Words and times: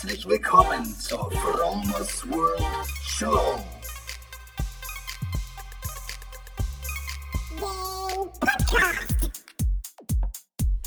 Herzlich 0.00 0.28
willkommen 0.28 0.84
zur 0.96 1.28
Fromos 1.32 2.24
World 2.30 2.62
Show. 3.02 3.58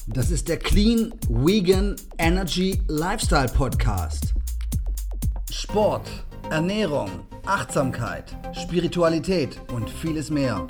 Das 0.08 0.32
ist 0.32 0.48
der 0.48 0.60
Clean 0.60 1.14
Vegan 1.28 1.98
Energy 2.20 2.82
Lifestyle 2.88 3.50
Podcast. 3.50 4.34
Sport, 5.52 6.08
Ernährung, 6.50 7.10
Achtsamkeit, 7.46 8.38
Spiritualität 8.54 9.60
und 9.74 9.90
vieles 9.90 10.30
mehr. 10.30 10.68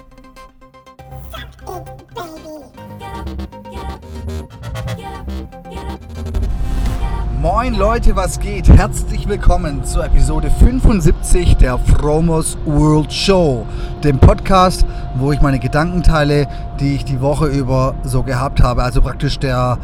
Moin 7.62 7.75
Leute, 7.75 8.16
was 8.16 8.39
geht? 8.39 8.68
Herzlich 8.70 9.28
willkommen 9.28 9.83
zur 9.83 10.04
Episode 10.04 10.50
75 10.50 11.57
der 11.57 11.78
Fromos 11.78 12.57
World 12.65 13.14
Show, 13.14 13.68
dem 14.04 14.18
Podcast, 14.18 14.83
wo 15.18 15.32
ich 15.32 15.42
meine 15.42 15.60
Gedanken 15.60 16.02
teile, 16.02 16.47
die 16.79 16.96
ich 16.96 17.05
die 17.05 17.21
Woche 17.21 17.46
über 17.46 17.93
so 18.02 18.24
gehabt 18.24 18.64
habe. 18.64 18.82
Also 18.82 19.04
praktisch 19.04 19.38
der 19.38 19.78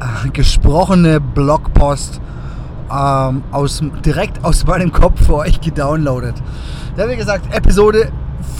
äh, 0.00 0.28
gesprochene 0.28 1.18
Blogpost 1.18 2.20
ähm, 2.92 3.42
aus, 3.52 3.82
direkt 4.04 4.44
aus 4.44 4.66
meinem 4.66 4.92
Kopf 4.92 5.24
für 5.24 5.36
euch 5.36 5.62
gedownloadet. 5.62 6.34
Ja, 6.98 7.08
wie 7.08 7.16
gesagt, 7.16 7.56
Episode 7.56 8.12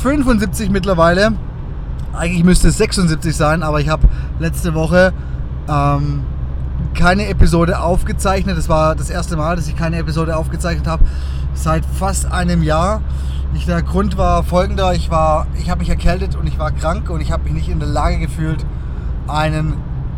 75 0.03 0.71
mittlerweile. 0.71 1.35
Eigentlich 2.15 2.45
müsste 2.45 2.69
es 2.69 2.79
76 2.79 3.37
sein, 3.37 3.63
aber 3.63 3.81
ich 3.81 3.91
habe 3.91 4.09
letzte 4.39 4.73
Woche 4.73 5.13
ähm, 5.69 6.23
keine 6.95 7.27
Episode 7.29 7.81
aufgezeichnet. 7.81 8.57
Das 8.57 8.69
war 8.69 8.95
das 8.95 9.11
erste 9.11 9.37
Mal, 9.37 9.57
dass 9.57 9.69
ich 9.69 9.77
keine 9.77 9.99
Episode 9.99 10.37
aufgezeichnet 10.37 10.87
habe 10.87 11.05
seit 11.55 11.85
fast 11.85 12.31
einem 12.31 12.63
Jahr. 12.63 13.03
Ich, 13.55 13.67
der 13.67 13.83
Grund 13.83 14.17
war 14.17 14.43
folgender: 14.43 14.95
Ich 14.95 15.11
ich 15.55 15.71
habe 15.71 15.81
mich 15.81 15.89
erkältet 15.89 16.37
und 16.37 16.47
ich 16.47 16.59
war 16.59 16.73
krank 16.73 17.11
und 17.11 17.21
ich 17.21 17.31
habe 17.33 17.45
mich 17.45 17.53
nicht 17.53 17.69
in 17.69 17.79
der 17.79 17.89
Lage 17.89 18.19
gefühlt, 18.19 18.65
einen 19.29 19.75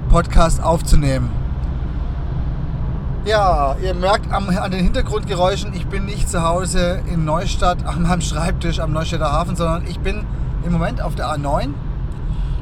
Podcast 0.08 0.62
aufzunehmen. 0.62 1.30
Ja, 3.24 3.74
ihr 3.82 3.92
merkt 3.94 4.32
am, 4.32 4.48
an 4.48 4.70
den 4.70 4.84
Hintergrundgeräuschen, 4.84 5.74
ich 5.74 5.88
bin 5.88 6.04
nicht 6.04 6.30
zu 6.30 6.42
Hause 6.42 7.02
in 7.12 7.24
Neustadt 7.24 7.84
an 7.84 8.02
meinem 8.02 8.20
Schreibtisch 8.20 8.78
am 8.78 8.92
Neustädter 8.92 9.32
Hafen, 9.32 9.56
sondern 9.56 9.84
ich 9.88 9.98
bin 9.98 10.24
im 10.64 10.72
Moment 10.72 11.02
auf 11.02 11.16
der 11.16 11.26
A9. 11.26 11.70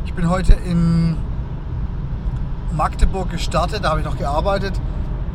Ich 0.07 0.15
bin 0.15 0.31
heute 0.31 0.55
in 0.55 1.19
Magdeburg 2.77 3.31
gestartet, 3.31 3.85
da 3.85 3.91
habe 3.91 4.01
ich 4.01 4.07
noch 4.07 4.19
gearbeitet 4.19 4.81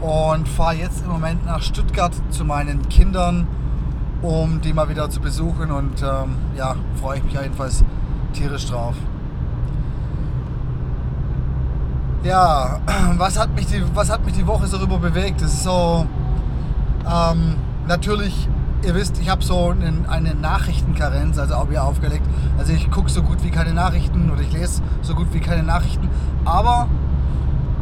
und 0.02 0.48
fahre 0.48 0.76
jetzt 0.76 1.04
im 1.04 1.12
Moment 1.12 1.46
nach 1.46 1.62
Stuttgart 1.62 2.14
zu 2.30 2.46
meinen 2.46 2.88
Kindern, 2.90 3.48
um 4.22 4.62
die 4.62 4.74
mal 4.74 4.90
wieder 4.90 5.10
zu 5.10 5.20
besuchen 5.20 5.72
und 5.72 6.02
ähm, 6.02 6.36
ja, 6.56 6.76
freue 7.00 7.18
ich 7.18 7.24
mich 7.24 7.34
jedenfalls 7.34 7.84
tierisch 8.34 8.68
drauf. 8.68 8.96
Ja, 12.24 12.80
was 13.18 13.40
hat 13.40 13.56
mich 13.56 13.68
die, 13.68 13.84
was 13.94 14.10
hat 14.10 14.26
mich 14.26 14.36
die 14.36 14.46
Woche 14.46 14.68
so 14.68 14.78
rüber 14.78 14.98
bewegt? 14.98 15.42
Das 15.42 15.54
ist 15.54 15.64
so, 15.64 16.06
ähm, 17.10 17.56
natürlich, 17.88 18.48
ihr 18.86 18.94
wisst, 18.94 19.20
ich 19.20 19.30
habe 19.30 19.44
so 19.44 19.70
einen, 19.70 20.06
eine 20.08 20.36
Nachrichtenkarenz, 20.36 21.38
also 21.40 21.56
auch 21.56 21.70
wieder 21.70 21.84
aufgelegt. 21.84 22.26
Also 22.58 22.74
ich 22.74 22.92
gucke 22.92 23.10
so 23.10 23.24
gut 23.24 23.44
wie 23.44 23.50
keine 23.50 23.74
Nachrichten 23.74 24.30
oder 24.30 24.42
ich 24.42 24.52
lese 24.52 24.82
so 25.02 25.16
gut 25.16 25.28
wie 25.34 25.40
keine 25.40 25.64
Nachrichten, 25.64 26.10
aber 26.44 26.88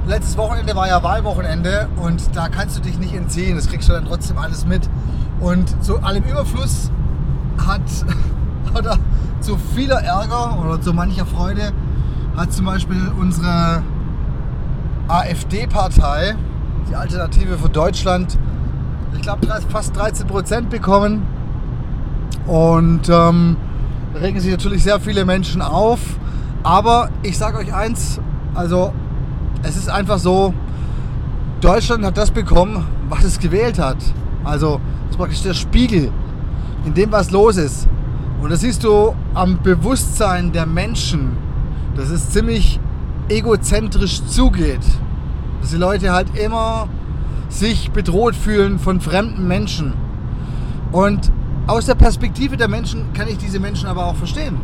letztes 0.08 0.38
Wochenende 0.38 0.75
war 0.75 0.88
ja 0.88 1.03
Wahlwochenende 1.03 1.89
und 1.97 2.36
da 2.36 2.47
kannst 2.50 2.77
du 2.77 2.81
dich 2.81 2.97
nicht 2.97 3.13
entziehen. 3.13 3.55
Das 3.55 3.67
kriegst 3.67 3.89
du 3.89 3.94
dann 3.94 4.05
trotzdem 4.05 4.38
alles 4.38 4.66
mit. 4.66 4.89
Und 5.39 5.83
zu 5.83 6.00
allem 6.00 6.23
Überfluss 6.23 6.91
hat, 7.66 7.81
oder 8.78 8.97
zu 9.41 9.58
vieler 9.75 10.02
Ärger 10.02 10.57
oder 10.63 10.81
zu 10.81 10.94
mancher 10.94 11.25
Freude 11.25 11.72
hat 12.35 12.53
zum 12.53 12.66
Beispiel 12.66 13.12
unsere 13.19 13.81
AfD-Partei, 15.07 16.35
die 16.89 16.95
Alternative 16.95 17.57
für 17.57 17.69
Deutschland, 17.69 18.38
ich 19.16 19.22
glaube 19.22 19.47
fast 19.69 19.95
13 19.95 20.28
Prozent 20.28 20.69
bekommen. 20.69 21.24
Und 22.45 23.09
ähm, 23.09 23.57
da 24.13 24.19
regen 24.19 24.39
sich 24.39 24.51
natürlich 24.51 24.84
sehr 24.84 25.00
viele 25.00 25.25
Menschen 25.25 25.62
auf. 25.62 26.00
Aber 26.63 27.09
ich 27.24 27.38
sage 27.38 27.57
euch 27.57 27.74
eins, 27.74 28.19
also 28.53 28.94
es 29.67 29.75
ist 29.75 29.89
einfach 29.89 30.17
so, 30.17 30.53
Deutschland 31.59 32.05
hat 32.05 32.17
das 32.17 32.31
bekommen, 32.31 32.85
was 33.09 33.23
es 33.23 33.38
gewählt 33.38 33.79
hat. 33.79 33.97
Also 34.44 34.79
das 35.03 35.11
ist 35.11 35.17
praktisch 35.17 35.41
der 35.41 35.53
Spiegel 35.53 36.11
in 36.85 36.94
dem, 36.94 37.11
was 37.11 37.31
los 37.31 37.57
ist. 37.57 37.88
Und 38.41 38.51
das 38.51 38.61
siehst 38.61 38.83
du 38.83 39.13
am 39.33 39.61
Bewusstsein 39.61 40.51
der 40.51 40.66
Menschen, 40.66 41.35
dass 41.95 42.09
es 42.09 42.29
ziemlich 42.29 42.79
egozentrisch 43.27 44.23
zugeht. 44.25 44.85
Dass 45.59 45.72
die 45.72 45.77
Leute 45.77 46.13
halt 46.13 46.38
immer 46.38 46.88
sich 47.50 47.91
bedroht 47.91 48.35
fühlen 48.35 48.79
von 48.79 49.01
fremden 49.01 49.47
Menschen. 49.47 49.94
Und 50.91 51.31
aus 51.66 51.88
der 51.88 51.95
Perspektive 51.95 52.56
der 52.56 52.69
Menschen 52.69 53.11
kann 53.13 53.27
ich 53.27 53.38
diese 53.38 53.59
Menschen 53.59 53.89
aber 53.89 54.06
auch 54.06 54.16
verstehen. 54.16 54.57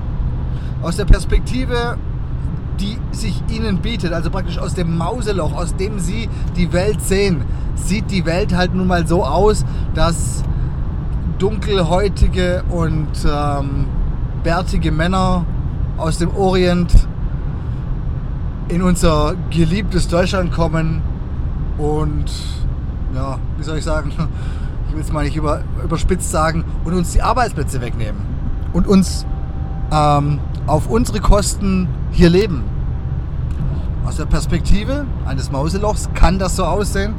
Aus 0.81 0.95
der 0.95 1.05
Perspektive 1.05 1.97
die 2.79 2.97
sich 3.11 3.43
ihnen 3.49 3.79
bietet, 3.79 4.13
also 4.13 4.29
praktisch 4.29 4.57
aus 4.57 4.73
dem 4.73 4.97
Mauseloch, 4.97 5.53
aus 5.53 5.75
dem 5.75 5.99
sie 5.99 6.29
die 6.55 6.71
Welt 6.73 7.01
sehen, 7.01 7.43
sieht 7.75 8.11
die 8.11 8.25
Welt 8.25 8.55
halt 8.55 8.73
nun 8.73 8.87
mal 8.87 9.07
so 9.07 9.23
aus, 9.23 9.65
dass 9.93 10.43
dunkelhäutige 11.37 12.63
und 12.69 13.09
ähm, 13.25 13.87
bärtige 14.43 14.91
Männer 14.91 15.45
aus 15.97 16.17
dem 16.17 16.35
Orient 16.35 16.91
in 18.69 18.81
unser 18.81 19.35
geliebtes 19.49 20.07
Deutschland 20.07 20.51
kommen 20.51 21.01
und 21.77 22.31
ja, 23.13 23.37
wie 23.57 23.63
soll 23.63 23.77
ich 23.77 23.83
sagen, 23.83 24.11
ich 24.87 24.93
will 24.93 25.01
es 25.01 25.11
mal 25.11 25.25
nicht 25.25 25.35
über, 25.35 25.61
überspitzt 25.83 26.31
sagen, 26.31 26.63
und 26.83 26.93
uns 26.93 27.11
die 27.11 27.21
Arbeitsplätze 27.21 27.81
wegnehmen. 27.81 28.21
Und 28.73 28.87
uns 28.87 29.25
ähm, 29.91 30.39
auf 30.67 30.87
unsere 30.87 31.19
Kosten 31.19 31.87
hier 32.11 32.29
leben. 32.29 32.63
Aus 34.05 34.17
der 34.17 34.25
Perspektive 34.25 35.05
eines 35.25 35.51
Mauselochs 35.51 36.09
kann 36.13 36.39
das 36.39 36.55
so 36.55 36.65
aussehen, 36.65 37.13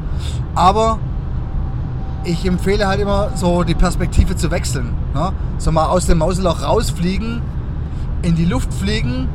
aber 0.55 0.99
ich 2.25 2.47
empfehle 2.47 2.87
halt 2.87 3.00
immer 3.00 3.31
so 3.34 3.65
die 3.65 3.75
Perspektive 3.75 4.37
zu 4.37 4.50
wechseln. 4.50 4.94
Ne? 5.15 5.32
So 5.59 5.72
mal 5.72 5.87
aus 5.87 6.06
dem 6.06 6.19
Mauseloch 6.19 6.62
rausfliegen, 6.62 7.43
in 8.22 8.34
die 8.34 8.44
Luft 8.44 8.72
fliegen, 8.72 9.28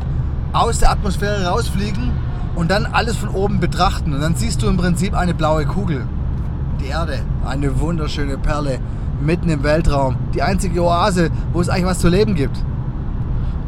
aus 0.54 0.80
der 0.80 0.92
Atmosphäre 0.92 1.46
rausfliegen 1.46 2.12
und 2.56 2.72
dann 2.72 2.86
alles 2.88 3.16
von 3.18 3.30
oben 3.30 3.60
betrachten. 3.60 4.14
Und 4.14 4.22
dann 4.22 4.36
siehst 4.36 4.62
du 4.62 4.68
im 4.68 4.78
Prinzip 4.78 5.14
eine 5.14 5.34
blaue 5.34 5.66
Kugel. 5.66 6.08
Die 6.80 6.88
Erde, 6.88 7.20
eine 7.46 7.80
wunderschöne 7.80 8.38
Perle 8.38 8.80
mitten 9.22 9.50
im 9.50 9.64
Weltraum. 9.64 10.16
Die 10.34 10.42
einzige 10.42 10.84
Oase, 10.84 11.30
wo 11.54 11.62
es 11.62 11.70
eigentlich 11.70 11.86
was 11.86 12.00
zu 12.00 12.10
leben 12.10 12.36
gibt. 12.36 12.58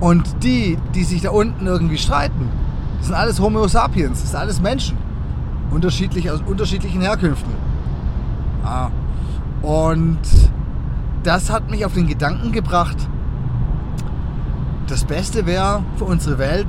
Und 0.02 0.44
die, 0.44 0.78
die 0.96 1.04
sich 1.04 1.22
da 1.22 1.30
unten 1.30 1.68
irgendwie 1.68 2.00
streiten, 2.00 2.50
das 2.98 3.08
sind 3.08 3.16
alles 3.16 3.40
Homo 3.40 3.68
sapiens, 3.68 4.20
das 4.20 4.32
sind 4.32 4.40
alles 4.40 4.60
Menschen. 4.60 4.98
Unterschiedlich, 5.70 6.30
aus 6.30 6.42
unterschiedlichen 6.46 7.02
Herkünften. 7.02 7.54
Ah. 8.66 8.90
Und 9.62 10.20
das 11.24 11.52
hat 11.52 11.70
mich 11.70 11.86
auf 11.86 11.94
den 11.94 12.08
Gedanken 12.08 12.52
gebracht, 12.52 12.98
das 14.88 15.06
Beste 15.06 15.46
wäre 15.46 15.84
für 15.98 16.06
unsere 16.06 16.40
Welt, 16.40 16.68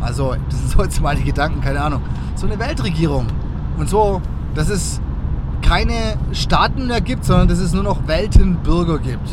also 0.00 0.34
das 0.48 0.58
sind 0.58 0.70
so 0.70 0.82
jetzt 0.82 1.00
meine 1.02 1.20
Gedanken, 1.20 1.60
keine 1.60 1.82
Ahnung, 1.82 2.00
so 2.34 2.46
eine 2.46 2.58
Weltregierung. 2.58 3.26
Und 3.76 3.90
so, 3.90 4.22
dass 4.54 4.70
es 4.70 5.02
keine 5.60 6.16
Staaten 6.32 6.86
mehr 6.86 7.02
gibt, 7.02 7.26
sondern 7.26 7.48
dass 7.48 7.58
es 7.58 7.74
nur 7.74 7.82
noch 7.82 8.06
Weltenbürger 8.06 8.98
gibt. 8.98 9.28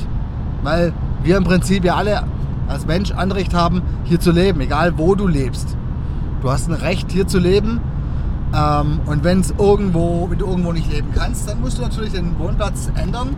Weil 0.64 0.94
wir 1.24 1.38
im 1.38 1.44
Prinzip 1.46 1.86
ja 1.86 1.96
alle 1.96 2.24
als 2.72 2.86
Mensch 2.86 3.12
Anrecht 3.12 3.54
haben, 3.54 3.82
hier 4.06 4.20
zu 4.20 4.32
leben, 4.32 4.62
egal 4.62 4.98
wo 4.98 5.16
du 5.16 5.28
lebst. 5.28 5.78
Du 6.42 6.50
hast 6.50 6.68
ein 6.70 6.74
Recht, 6.74 7.12
hier 7.12 7.28
zu 7.28 7.38
leben. 7.38 7.82
Ähm, 8.54 9.00
und 9.06 9.24
wenn 9.24 9.42
es 9.42 9.54
irgendwo, 9.58 10.30
wenn 10.30 10.40
du 10.40 10.48
irgendwo 10.48 10.72
nicht 10.72 10.92
leben 10.92 11.10
kannst, 11.14 11.50
dann 11.50 11.62
musst 11.62 11.78
du 11.78 11.84
natürlich 11.84 12.14
den 12.14 12.38
Wohnplatz 12.40 12.92
ändern 12.96 13.36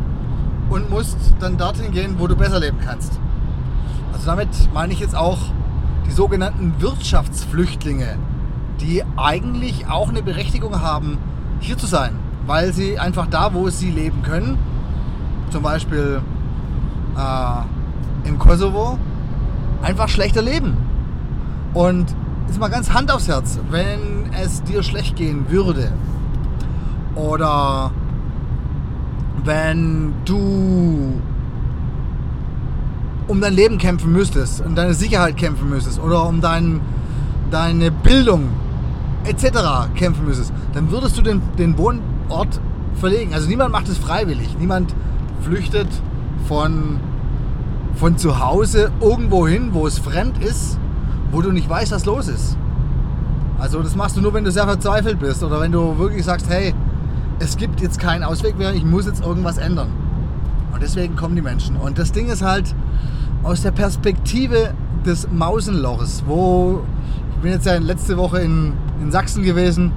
und 0.70 0.90
musst 0.90 1.18
dann 1.40 1.58
dorthin 1.58 1.92
gehen, 1.92 2.16
wo 2.18 2.28
du 2.28 2.36
besser 2.36 2.60
leben 2.60 2.78
kannst. 2.84 3.20
Also 4.14 4.26
damit 4.26 4.50
meine 4.74 4.94
ich 4.94 5.00
jetzt 5.00 5.16
auch 5.16 5.40
die 6.08 6.12
sogenannten 6.12 6.74
Wirtschaftsflüchtlinge, 6.80 8.18
die 8.82 9.04
eigentlich 9.18 9.88
auch 9.88 10.10
eine 10.10 10.22
Berechtigung 10.22 10.82
haben, 10.82 11.18
hier 11.60 11.78
zu 11.78 11.86
sein, 11.86 12.18
weil 12.46 12.74
sie 12.74 13.00
einfach 13.00 13.28
da, 13.28 13.54
wo 13.54 13.70
sie 13.70 13.92
leben 13.92 14.22
können, 14.24 14.58
zum 15.50 15.64
Beispiel 15.64 16.22
äh, 17.18 18.28
im 18.28 18.40
Kosovo, 18.40 18.98
einfach 19.84 20.10
schlechter 20.10 20.42
leben. 20.42 20.78
Und 21.74 22.16
jetzt 22.48 22.60
mal 22.60 22.70
ganz 22.70 22.92
Hand 22.92 23.12
aufs 23.12 23.28
Herz, 23.28 23.60
wenn 23.70 24.32
es 24.42 24.64
dir 24.64 24.84
schlecht 24.84 25.16
gehen 25.16 25.46
würde 25.50 25.92
oder 27.16 27.92
wenn 29.44 30.14
du 30.26 31.22
um 33.28 33.42
dein 33.42 33.54
Leben 33.54 33.78
kämpfen 33.78 34.12
müsstest, 34.12 34.66
um 34.66 34.76
deine 34.76 34.94
Sicherheit 34.94 35.38
kämpfen 35.38 35.70
müsstest 35.70 36.00
oder 36.00 36.28
um 36.28 36.42
dein, 36.42 36.82
deine 37.52 37.92
Bildung 37.92 38.50
etc. 39.26 39.90
kämpfen 39.96 40.26
müsstest, 40.26 40.54
dann 40.74 40.92
würdest 40.92 41.18
du 41.18 41.22
den, 41.22 41.42
den 41.58 41.78
Wohnort 41.78 42.60
verlegen. 42.96 43.34
Also 43.34 43.48
niemand 43.48 43.72
macht 43.72 43.88
es 43.88 43.98
freiwillig. 43.98 44.58
Niemand 44.60 44.94
flüchtet 45.42 45.88
von, 46.48 47.00
von 47.96 48.18
zu 48.18 48.40
Hause 48.40 48.92
irgendwo 49.02 49.48
hin, 49.48 49.70
wo 49.72 49.88
es 49.88 50.00
fremd 50.00 50.44
ist, 50.44 50.80
wo 51.32 51.42
du 51.42 51.52
nicht 51.52 51.70
weißt, 51.70 51.92
was 51.92 52.06
los 52.06 52.28
ist. 52.28 52.58
Also 53.60 53.82
das 53.82 53.96
machst 53.96 54.18
du 54.18 54.22
nur, 54.22 54.34
wenn 54.34 54.44
du 54.44 54.52
sehr 54.52 54.66
verzweifelt 54.66 55.20
bist 55.20 55.44
oder 55.44 55.62
wenn 55.62 55.72
du 55.72 55.98
wirklich 55.98 56.26
sagst, 56.26 56.50
hey, 56.50 56.74
es 57.40 57.58
gibt 57.58 57.82
jetzt 57.82 58.00
keinen 58.00 58.24
Ausweg 58.24 58.58
mehr, 58.58 58.74
ich 58.74 58.84
muss 58.84 59.06
jetzt 59.06 59.24
irgendwas 59.24 59.58
ändern. 59.58 59.90
Und 60.74 60.82
deswegen 60.82 61.16
kommen 61.16 61.36
die 61.36 61.42
Menschen. 61.42 61.78
Und 61.78 61.98
das 61.98 62.12
Ding 62.12 62.28
ist 62.28 62.42
halt 62.42 62.76
aus 63.44 63.62
der 63.62 63.72
Perspektive 63.72 64.74
des 65.06 65.28
Mausenloches, 65.32 66.24
wo 66.28 66.82
ich 67.36 67.42
bin 67.42 67.52
jetzt 67.52 67.66
ja 67.66 67.78
letzte 67.78 68.18
Woche 68.18 68.40
in, 68.40 68.74
in 69.02 69.12
Sachsen 69.12 69.44
gewesen, 69.44 69.92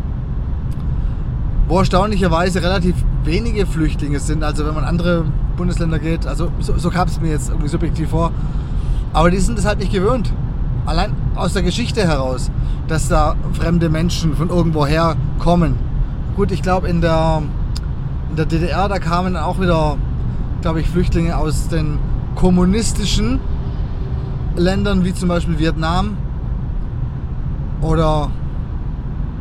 wo 1.69 1.78
erstaunlicherweise 1.78 2.62
relativ 2.62 2.96
wenige 3.25 3.66
Flüchtlinge 3.66 4.20
sind. 4.20 4.42
Also 4.42 4.66
wenn 4.66 4.75
man 4.75 4.84
andere 4.84 5.25
Bundesländer 5.56 5.98
geht, 5.98 6.26
also 6.26 6.50
so, 6.60 6.76
so 6.76 6.90
kam 6.90 7.08
es 7.08 7.20
mir 7.20 7.30
jetzt 7.30 7.48
irgendwie 7.48 7.68
subjektiv 7.68 8.10
vor. 8.10 8.32
Aber 9.12 9.30
die 9.30 9.38
sind 9.38 9.58
es 9.58 9.64
halt 9.64 9.78
nicht 9.78 9.92
gewöhnt. 9.92 10.32
Allein 10.84 11.12
aus 11.34 11.52
der 11.52 11.62
Geschichte 11.62 12.06
heraus, 12.06 12.50
dass 12.86 13.08
da 13.08 13.34
fremde 13.54 13.88
Menschen 13.88 14.36
von 14.36 14.50
irgendwoher 14.50 15.16
kommen. 15.38 15.76
Gut, 16.36 16.52
ich 16.52 16.62
glaube 16.62 16.88
in 16.88 17.00
der, 17.00 17.42
in 18.30 18.36
der 18.36 18.46
DDR, 18.46 18.88
da 18.88 18.98
kamen 18.98 19.36
auch 19.36 19.60
wieder, 19.60 19.96
glaube 20.60 20.80
ich, 20.80 20.88
Flüchtlinge 20.88 21.36
aus 21.36 21.68
den 21.68 21.98
kommunistischen 22.34 23.40
Ländern, 24.54 25.04
wie 25.04 25.14
zum 25.14 25.28
Beispiel 25.28 25.58
Vietnam 25.58 26.16
oder 27.80 28.30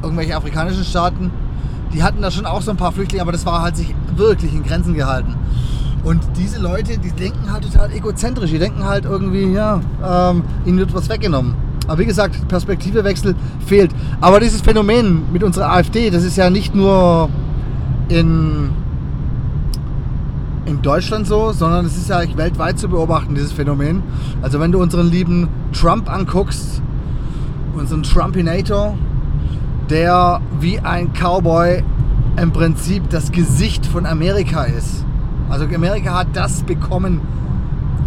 irgendwelche 0.01 0.35
afrikanischen 0.35 0.83
Staaten 0.83 1.31
die 1.95 2.03
hatten 2.03 2.21
da 2.21 2.29
schon 2.29 2.45
auch 2.45 2.62
so 2.62 2.71
ein 2.71 2.77
paar 2.77 2.91
Flüchtlinge, 2.91 3.21
aber 3.21 3.31
das 3.31 3.45
war 3.45 3.62
halt 3.62 3.77
sich 3.77 3.95
wirklich 4.15 4.53
in 4.53 4.63
Grenzen 4.63 4.94
gehalten. 4.95 5.35
Und 6.06 6.22
diese 6.38 6.62
Leute, 6.62 7.00
die 7.00 7.12
denken 7.12 7.52
halt 7.52 7.63
total 7.63 7.92
egozentrisch. 7.92 8.52
Die 8.52 8.60
denken 8.60 8.86
halt 8.86 9.06
irgendwie, 9.06 9.52
ja, 9.52 9.81
ähm, 10.07 10.44
ihnen 10.63 10.78
wird 10.78 10.94
was 10.94 11.10
weggenommen. 11.10 11.56
Aber 11.88 11.98
wie 11.98 12.06
gesagt, 12.06 12.48
Perspektivewechsel 12.48 13.36
fehlt. 13.66 13.90
Aber 14.22 14.40
dieses 14.40 14.62
Phänomen 14.62 15.24
mit 15.34 15.44
unserer 15.44 15.72
AfD, 15.74 16.12
das 16.12 16.24
ist 16.24 16.38
ja 16.38 16.52
nicht 16.52 16.75
nur 16.75 17.30
in, 18.10 18.69
in 20.68 20.84
Deutschland 20.84 21.25
so, 21.25 21.52
sondern 21.52 21.86
es 21.86 21.98
ist 21.98 22.10
ja 22.10 22.22
weltweit 22.38 22.78
zu 22.78 22.88
beobachten, 22.88 23.34
dieses 23.34 23.51
Phänomen. 23.51 24.04
Also 24.44 24.60
wenn 24.60 24.72
du 24.72 24.81
unseren 24.81 25.10
lieben 25.10 25.48
Trump 25.74 26.08
anguckst, 26.08 26.84
unseren 27.75 28.04
Trumpinator, 28.04 28.96
der 29.90 30.40
wie 30.60 30.80
ein 30.80 31.13
Cowboy 31.13 31.84
im 32.40 32.51
Prinzip 32.51 33.10
das 33.10 33.31
Gesicht 33.31 33.88
von 33.88 34.06
Amerika 34.06 34.66
ist. 34.66 35.04
Also 35.50 35.65
Amerika 35.65 36.13
hat 36.13 36.27
das 36.33 36.63
bekommen, 36.63 37.21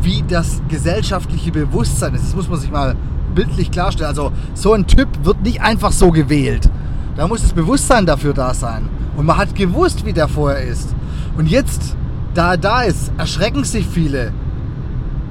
wie 0.02 0.25
das 0.26 0.62
gesellschaftliche 0.69 1.52
Bewusstsein 1.52 2.14
ist. 2.14 2.26
Das 2.26 2.35
muss 2.35 2.49
man 2.49 2.58
sich 2.58 2.70
mal 2.70 2.96
bildlich 3.35 3.70
klarstellen. 3.70 4.08
Also 4.08 4.32
so 4.55 4.73
ein 4.73 4.87
Typ 4.87 5.08
wird 5.23 5.43
nicht 5.43 5.61
einfach 5.61 5.93
so 5.93 6.11
gewählt. 6.11 6.69
Da 7.17 7.26
muss 7.26 7.43
das 7.43 7.52
Bewusstsein 7.52 8.06
dafür 8.06 8.32
da 8.32 8.55
sein. 8.55 8.88
Und 9.17 9.26
man 9.26 9.37
hat 9.37 9.55
gewusst, 9.55 10.05
wie 10.05 10.12
der 10.12 10.29
vorher 10.29 10.62
ist. 10.62 10.94
Und 11.37 11.49
jetzt, 11.49 11.96
da 12.35 12.52
er 12.52 12.58
da 12.58 12.82
ist, 12.82 13.12
erschrecken 13.19 13.64
sich 13.64 13.87
viele. 13.87 14.32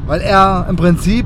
Weil 0.05 0.21
er 0.21 0.67
im 0.69 0.75
Prinzip 0.75 1.25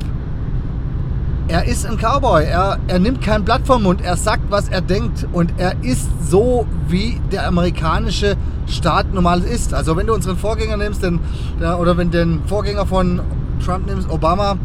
er 1.51 1.65
ist 1.65 1.85
ein 1.85 1.97
Cowboy. 1.97 2.45
Er, 2.45 2.79
er 2.87 2.99
nimmt 2.99 3.21
kein 3.21 3.43
Blatt 3.43 3.63
vom 3.65 3.83
Mund. 3.83 4.01
Er 4.01 4.15
sagt, 4.15 4.49
was 4.49 4.69
er 4.69 4.79
denkt. 4.79 5.27
Und 5.33 5.53
er 5.57 5.83
ist 5.83 6.07
so, 6.29 6.65
wie 6.87 7.19
der 7.29 7.45
amerikanische 7.45 8.37
Staat 8.67 9.13
normal 9.13 9.41
ist. 9.41 9.73
Also 9.73 9.97
wenn 9.97 10.07
du 10.07 10.13
unseren 10.13 10.37
Vorgänger 10.37 10.77
nimmst, 10.77 11.03
den, 11.03 11.19
oder 11.59 11.97
wenn 11.97 12.09
den 12.09 12.41
Vorgänger 12.45 12.85
von 12.85 13.19
Trump 13.63 13.85
nimmst, 13.85 14.09
Obama, 14.09 14.57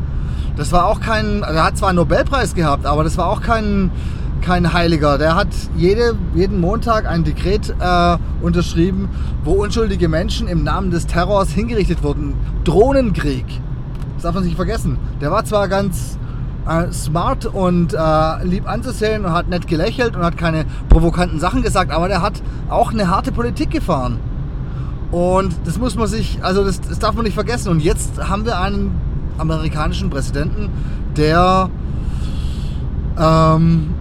das 0.56 0.70
war 0.70 0.86
auch 0.86 1.00
kein, 1.00 1.42
er 1.42 1.64
hat 1.64 1.76
zwar 1.76 1.88
einen 1.88 1.96
Nobelpreis 1.96 2.54
gehabt, 2.54 2.86
aber 2.86 3.02
das 3.02 3.18
war 3.18 3.30
auch 3.30 3.42
kein, 3.42 3.90
kein 4.40 4.72
Heiliger. 4.72 5.18
Der 5.18 5.34
hat 5.34 5.48
jede, 5.76 6.14
jeden 6.36 6.60
Montag 6.60 7.08
ein 7.08 7.24
Dekret 7.24 7.74
äh, 7.80 8.16
unterschrieben, 8.42 9.08
wo 9.42 9.54
unschuldige 9.54 10.08
Menschen 10.08 10.46
im 10.46 10.62
Namen 10.62 10.92
des 10.92 11.08
Terrors 11.08 11.50
hingerichtet 11.50 12.04
wurden. 12.04 12.34
Drohnenkrieg. 12.62 13.44
Das 14.14 14.22
darf 14.22 14.36
man 14.36 14.44
nicht 14.44 14.54
vergessen. 14.54 14.98
Der 15.20 15.32
war 15.32 15.44
zwar 15.44 15.66
ganz 15.66 16.16
äh, 16.68 16.92
smart 16.92 17.46
und 17.46 17.94
äh, 17.94 18.44
lieb 18.44 18.68
anzusehen 18.68 19.24
und 19.24 19.32
hat 19.32 19.48
nett 19.48 19.66
gelächelt 19.66 20.16
und 20.16 20.22
hat 20.22 20.36
keine 20.36 20.64
provokanten 20.88 21.40
Sachen 21.40 21.62
gesagt, 21.62 21.90
aber 21.90 22.08
der 22.08 22.22
hat 22.22 22.42
auch 22.68 22.92
eine 22.92 23.08
harte 23.08 23.32
Politik 23.32 23.70
gefahren. 23.70 24.18
Und 25.10 25.54
das 25.64 25.78
muss 25.78 25.94
man 25.94 26.08
sich, 26.08 26.38
also 26.42 26.64
das, 26.64 26.80
das 26.80 26.98
darf 26.98 27.14
man 27.14 27.24
nicht 27.24 27.34
vergessen. 27.34 27.70
Und 27.70 27.82
jetzt 27.82 28.18
haben 28.28 28.44
wir 28.44 28.60
einen 28.60 28.92
amerikanischen 29.38 30.10
Präsidenten, 30.10 30.70
der, 31.16 31.70
ähm, 33.18 33.94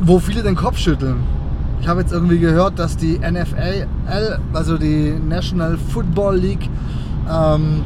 wo 0.00 0.18
viele 0.18 0.42
den 0.42 0.56
Kopf 0.56 0.78
schütteln. 0.78 1.16
Ich 1.80 1.88
habe 1.88 2.00
jetzt 2.00 2.12
irgendwie 2.12 2.38
gehört, 2.38 2.78
dass 2.78 2.96
die 2.96 3.18
NFL, 3.18 3.86
also 4.52 4.78
die 4.78 5.12
National 5.12 5.76
Football 5.76 6.36
League, 6.36 6.68
ähm, 7.30 7.82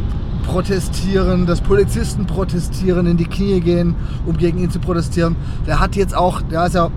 protestieren, 0.48 1.44
dass 1.44 1.60
Polizisten 1.60 2.24
protestieren, 2.24 3.06
in 3.06 3.18
die 3.18 3.26
Knie 3.26 3.60
gehen, 3.60 3.94
um 4.24 4.36
gegen 4.38 4.58
ihn 4.58 4.70
zu 4.70 4.78
protestieren. 4.78 5.36
Der 5.66 5.78
hat 5.78 5.94
jetzt 5.94 6.16
auch, 6.16 6.40
der 6.40 6.64
ist 6.66 6.74
ja, 6.74 6.90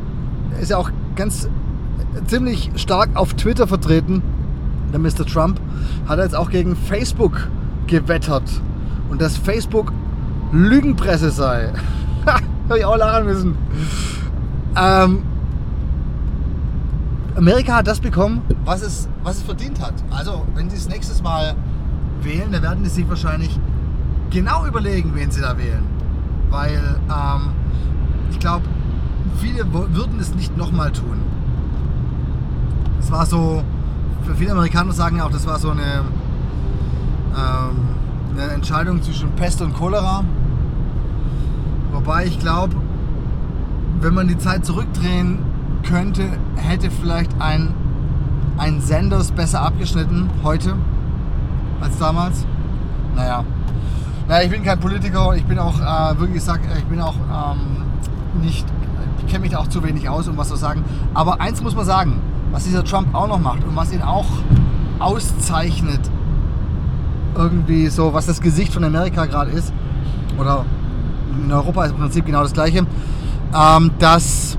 ist 0.62 0.72
ja 0.72 0.78
auch 0.78 0.90
ganz 1.16 1.50
ziemlich 2.28 2.72
stark 2.76 3.10
auf 3.14 3.34
Twitter 3.34 3.68
vertreten, 3.68 4.24
der 4.94 5.00
Mr. 5.00 5.26
Trump, 5.26 5.60
hat 6.08 6.20
jetzt 6.20 6.36
auch 6.36 6.50
gegen 6.50 6.78
Facebook 6.78 7.50
gewettert. 7.88 8.50
Und 9.10 9.22
dass 9.22 9.36
Facebook 9.36 9.92
Lügenpresse 10.54 11.30
sei. 11.30 11.74
Habe 12.26 12.80
ich 12.80 12.86
auch 12.86 12.98
lachen 12.98 13.26
müssen. 13.26 13.58
Ähm, 14.78 15.24
Amerika 17.36 17.76
hat 17.76 17.88
das 17.88 18.00
bekommen, 18.00 18.42
was 18.64 18.82
es, 18.82 19.10
was 19.24 19.38
es 19.38 19.44
verdient 19.44 19.82
hat. 19.82 19.94
Also, 20.10 20.46
wenn 20.56 20.70
sie 20.70 20.78
es 20.78 20.88
nächstes 20.88 21.22
Mal 21.22 21.56
wählen, 22.24 22.52
dann 22.52 22.62
werden 22.62 22.84
sie 22.84 22.90
sich 22.90 23.10
wahrscheinlich 23.10 23.60
genau 24.30 24.66
überlegen, 24.66 25.12
wen 25.16 25.32
sie 25.32 25.42
da 25.42 25.58
wählen. 25.58 25.86
Weil 26.50 27.00
ähm, 27.10 27.52
ich 28.32 28.40
glaube, 28.40 28.66
viele 29.40 29.72
würden 29.74 30.20
es 30.20 30.34
nicht 30.36 30.58
nochmal 30.58 30.92
tun. 30.92 31.22
Es 33.00 33.12
war 33.12 33.26
so, 33.26 33.64
für 34.24 34.36
viele 34.36 34.52
Amerikaner 34.52 34.94
sagen 34.94 35.18
ja 35.18 35.26
auch, 35.26 35.32
das 35.32 35.46
war 35.46 35.60
so 35.60 35.72
eine, 35.72 36.04
ähm, 37.36 37.78
eine 38.32 38.52
Entscheidung 38.54 39.02
zwischen 39.02 39.32
Pest 39.32 39.62
und 39.62 39.74
Cholera. 39.74 40.24
Wobei 41.92 42.26
ich 42.26 42.40
glaube, 42.40 42.76
wenn 44.00 44.14
man 44.14 44.28
die 44.28 44.38
Zeit 44.38 44.66
zurückdrehen 44.66 45.40
könnte, 45.88 46.24
hätte 46.56 46.90
vielleicht 46.90 47.40
ein, 47.40 47.74
ein 48.58 48.82
Senders 48.82 49.32
besser 49.32 49.62
abgeschnitten 49.62 50.30
heute 50.44 50.76
als 51.82 51.98
damals. 51.98 52.46
Naja. 53.16 53.44
Naja, 54.28 54.44
ich 54.44 54.52
bin 54.52 54.64
kein 54.64 54.80
Politiker, 54.80 55.36
ich 55.36 55.46
bin 55.46 55.60
auch 55.60 55.80
äh, 55.80 56.20
wirklich 56.20 56.36
gesagt, 56.36 56.66
ich 56.78 56.86
bin 56.86 57.02
auch 57.02 57.16
ähm, 57.16 58.42
nicht, 58.42 58.66
ich 59.20 59.28
kenne 59.28 59.40
mich 59.40 59.52
da 59.52 59.60
auch 59.60 59.68
zu 59.68 59.84
wenig 59.84 60.08
aus, 60.08 60.28
um 60.28 60.38
was 60.38 60.50
zu 60.50 60.56
sagen. 60.56 60.84
Aber 61.14 61.42
eins 61.42 61.62
muss 61.62 61.76
man 61.76 61.86
sagen, 61.86 62.22
was 62.52 62.64
dieser 62.64 62.84
Trump 62.84 63.14
auch 63.14 63.28
noch 63.28 63.40
macht 63.40 63.64
und 63.64 63.76
was 63.76 63.92
ihn 63.92 64.02
auch 64.02 64.28
auszeichnet, 65.00 66.00
irgendwie 67.36 67.88
so, 67.88 68.14
was 68.14 68.26
das 68.26 68.42
Gesicht 68.42 68.74
von 68.74 68.84
Amerika 68.84 69.26
gerade 69.26 69.52
ist, 69.52 69.74
oder 70.38 70.66
in 71.44 71.52
Europa 71.52 71.86
ist 71.86 71.92
im 71.92 71.98
Prinzip 71.98 72.26
genau 72.26 72.44
das 72.44 72.54
gleiche, 72.54 72.86
ähm, 73.54 73.92
dass 74.00 74.58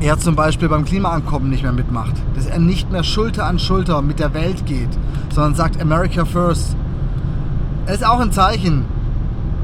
er 0.00 0.18
zum 0.18 0.36
Beispiel 0.36 0.68
beim 0.68 0.84
Klimaankommen 0.84 1.50
nicht 1.50 1.62
mehr 1.62 1.72
mitmacht. 1.72 2.14
Dass 2.34 2.46
er 2.46 2.58
nicht 2.58 2.90
mehr 2.90 3.02
Schulter 3.02 3.46
an 3.46 3.58
Schulter 3.58 4.02
mit 4.02 4.20
der 4.20 4.34
Welt 4.34 4.66
geht, 4.66 4.90
sondern 5.30 5.54
sagt 5.54 5.80
America 5.80 6.24
First. 6.24 6.76
Es 7.86 7.96
ist 7.96 8.06
auch 8.06 8.20
ein 8.20 8.32
Zeichen, 8.32 8.84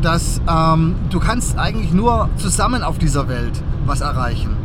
dass 0.03 0.41
ähm, 0.49 0.97
du 1.11 1.21
kannst 1.21 1.59
eigentlich 1.59 1.93
nur 1.93 2.29
zusammen 2.37 2.83
auf 2.83 2.99
dieser 2.99 3.29
Welt 3.29 3.63
was 3.87 4.01
erreichen. 4.01 4.57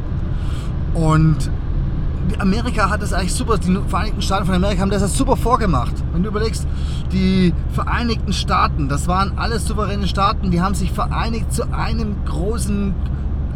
Und 0.93 1.49
Amerika 2.39 2.89
hat 2.89 3.01
das 3.01 3.13
eigentlich 3.13 3.33
super, 3.33 3.57
die 3.57 3.77
Vereinigten 3.87 4.21
Staaten 4.21 4.45
von 4.45 4.55
Amerika 4.55 4.81
haben 4.81 4.91
das 4.91 5.17
super 5.17 5.35
vorgemacht. 5.35 5.93
Wenn 6.13 6.23
du 6.23 6.29
überlegst, 6.29 6.67
die 7.11 7.53
Vereinigten 7.73 8.33
Staaten, 8.33 8.87
das 8.87 9.07
waren 9.07 9.37
alles 9.37 9.67
souveräne 9.67 10.07
Staaten, 10.07 10.51
die 10.51 10.61
haben 10.61 10.75
sich 10.75 10.91
vereinigt 10.91 11.51
zu 11.53 11.71
einem 11.73 12.15
großen 12.25 12.93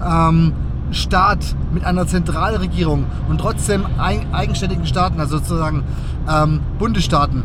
ähm, 0.05 0.53
Staat 0.93 1.55
mit 1.73 1.83
einer 1.83 2.07
Zentralregierung 2.07 3.05
und 3.29 3.39
trotzdem 3.39 3.85
eigenständigen 3.97 4.85
Staaten, 4.85 5.19
also 5.19 5.37
sozusagen 5.37 5.83
ähm, 6.29 6.61
Bundesstaaten. 6.79 7.43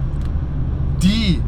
die 1.03 1.41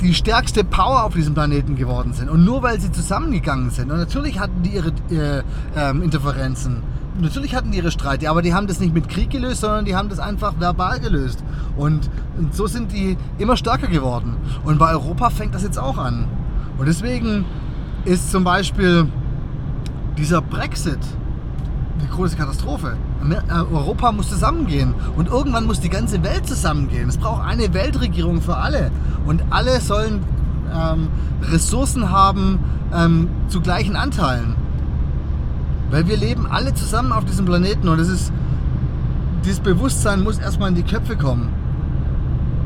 die 0.00 0.14
stärkste 0.14 0.62
Power 0.62 1.04
auf 1.04 1.14
diesem 1.14 1.34
Planeten 1.34 1.74
geworden 1.76 2.12
sind. 2.12 2.28
Und 2.28 2.44
nur 2.44 2.62
weil 2.62 2.80
sie 2.80 2.92
zusammengegangen 2.92 3.70
sind. 3.70 3.90
Und 3.90 3.98
natürlich 3.98 4.38
hatten 4.38 4.62
die 4.62 4.70
ihre 4.70 4.92
äh, 5.10 5.42
äh, 5.74 5.90
Interferenzen. 5.90 6.82
Natürlich 7.18 7.54
hatten 7.54 7.70
die 7.70 7.78
ihre 7.78 7.90
Streite, 7.90 8.28
aber 8.28 8.42
die 8.42 8.52
haben 8.52 8.66
das 8.66 8.78
nicht 8.78 8.92
mit 8.92 9.08
Krieg 9.08 9.30
gelöst, 9.30 9.62
sondern 9.62 9.86
die 9.86 9.96
haben 9.96 10.10
das 10.10 10.18
einfach 10.18 10.60
verbal 10.60 11.00
gelöst. 11.00 11.42
Und, 11.76 12.10
und 12.36 12.54
so 12.54 12.66
sind 12.66 12.92
die 12.92 13.16
immer 13.38 13.56
stärker 13.56 13.86
geworden. 13.86 14.36
Und 14.64 14.78
bei 14.78 14.90
Europa 14.90 15.30
fängt 15.30 15.54
das 15.54 15.62
jetzt 15.62 15.78
auch 15.78 15.96
an. 15.96 16.28
Und 16.76 16.86
deswegen 16.86 17.46
ist 18.04 18.30
zum 18.30 18.44
Beispiel 18.44 19.08
dieser 20.16 20.40
Brexit 20.40 20.98
die 22.02 22.08
große 22.08 22.36
Katastrophe. 22.36 22.96
Äh, 23.28 23.74
Europa 23.74 24.12
muss 24.12 24.28
zusammengehen 24.28 24.94
und 25.16 25.28
irgendwann 25.28 25.66
muss 25.66 25.80
die 25.80 25.88
ganze 25.88 26.22
Welt 26.22 26.46
zusammengehen. 26.46 27.08
Es 27.08 27.16
braucht 27.16 27.44
eine 27.44 27.72
Weltregierung 27.74 28.40
für 28.40 28.56
alle 28.56 28.90
und 29.26 29.42
alle 29.50 29.80
sollen 29.80 30.22
ähm, 30.74 31.08
Ressourcen 31.42 32.10
haben 32.10 32.58
ähm, 32.94 33.28
zu 33.48 33.60
gleichen 33.60 33.96
Anteilen. 33.96 34.56
Weil 35.90 36.06
wir 36.08 36.16
leben 36.16 36.46
alle 36.46 36.74
zusammen 36.74 37.12
auf 37.12 37.24
diesem 37.24 37.46
Planeten 37.46 37.88
und 37.88 37.98
das 37.98 38.08
ist, 38.08 38.32
dieses 39.44 39.60
Bewusstsein 39.60 40.22
muss 40.22 40.38
erstmal 40.38 40.70
in 40.70 40.74
die 40.74 40.82
Köpfe 40.82 41.16
kommen. 41.16 41.48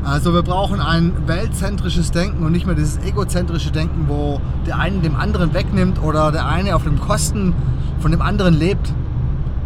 Also 0.03 0.33
wir 0.33 0.41
brauchen 0.41 0.81
ein 0.81 1.13
weltzentrisches 1.27 2.11
Denken 2.11 2.43
und 2.43 2.51
nicht 2.51 2.65
mehr 2.65 2.73
dieses 2.73 2.97
egozentrische 3.03 3.71
Denken, 3.71 4.05
wo 4.07 4.41
der 4.65 4.79
eine 4.79 4.99
dem 4.99 5.15
anderen 5.15 5.53
wegnimmt 5.53 6.01
oder 6.01 6.31
der 6.31 6.47
eine 6.47 6.75
auf 6.75 6.83
dem 6.83 6.99
Kosten 6.99 7.53
von 7.99 8.11
dem 8.11 8.21
anderen 8.21 8.55
lebt. 8.55 8.93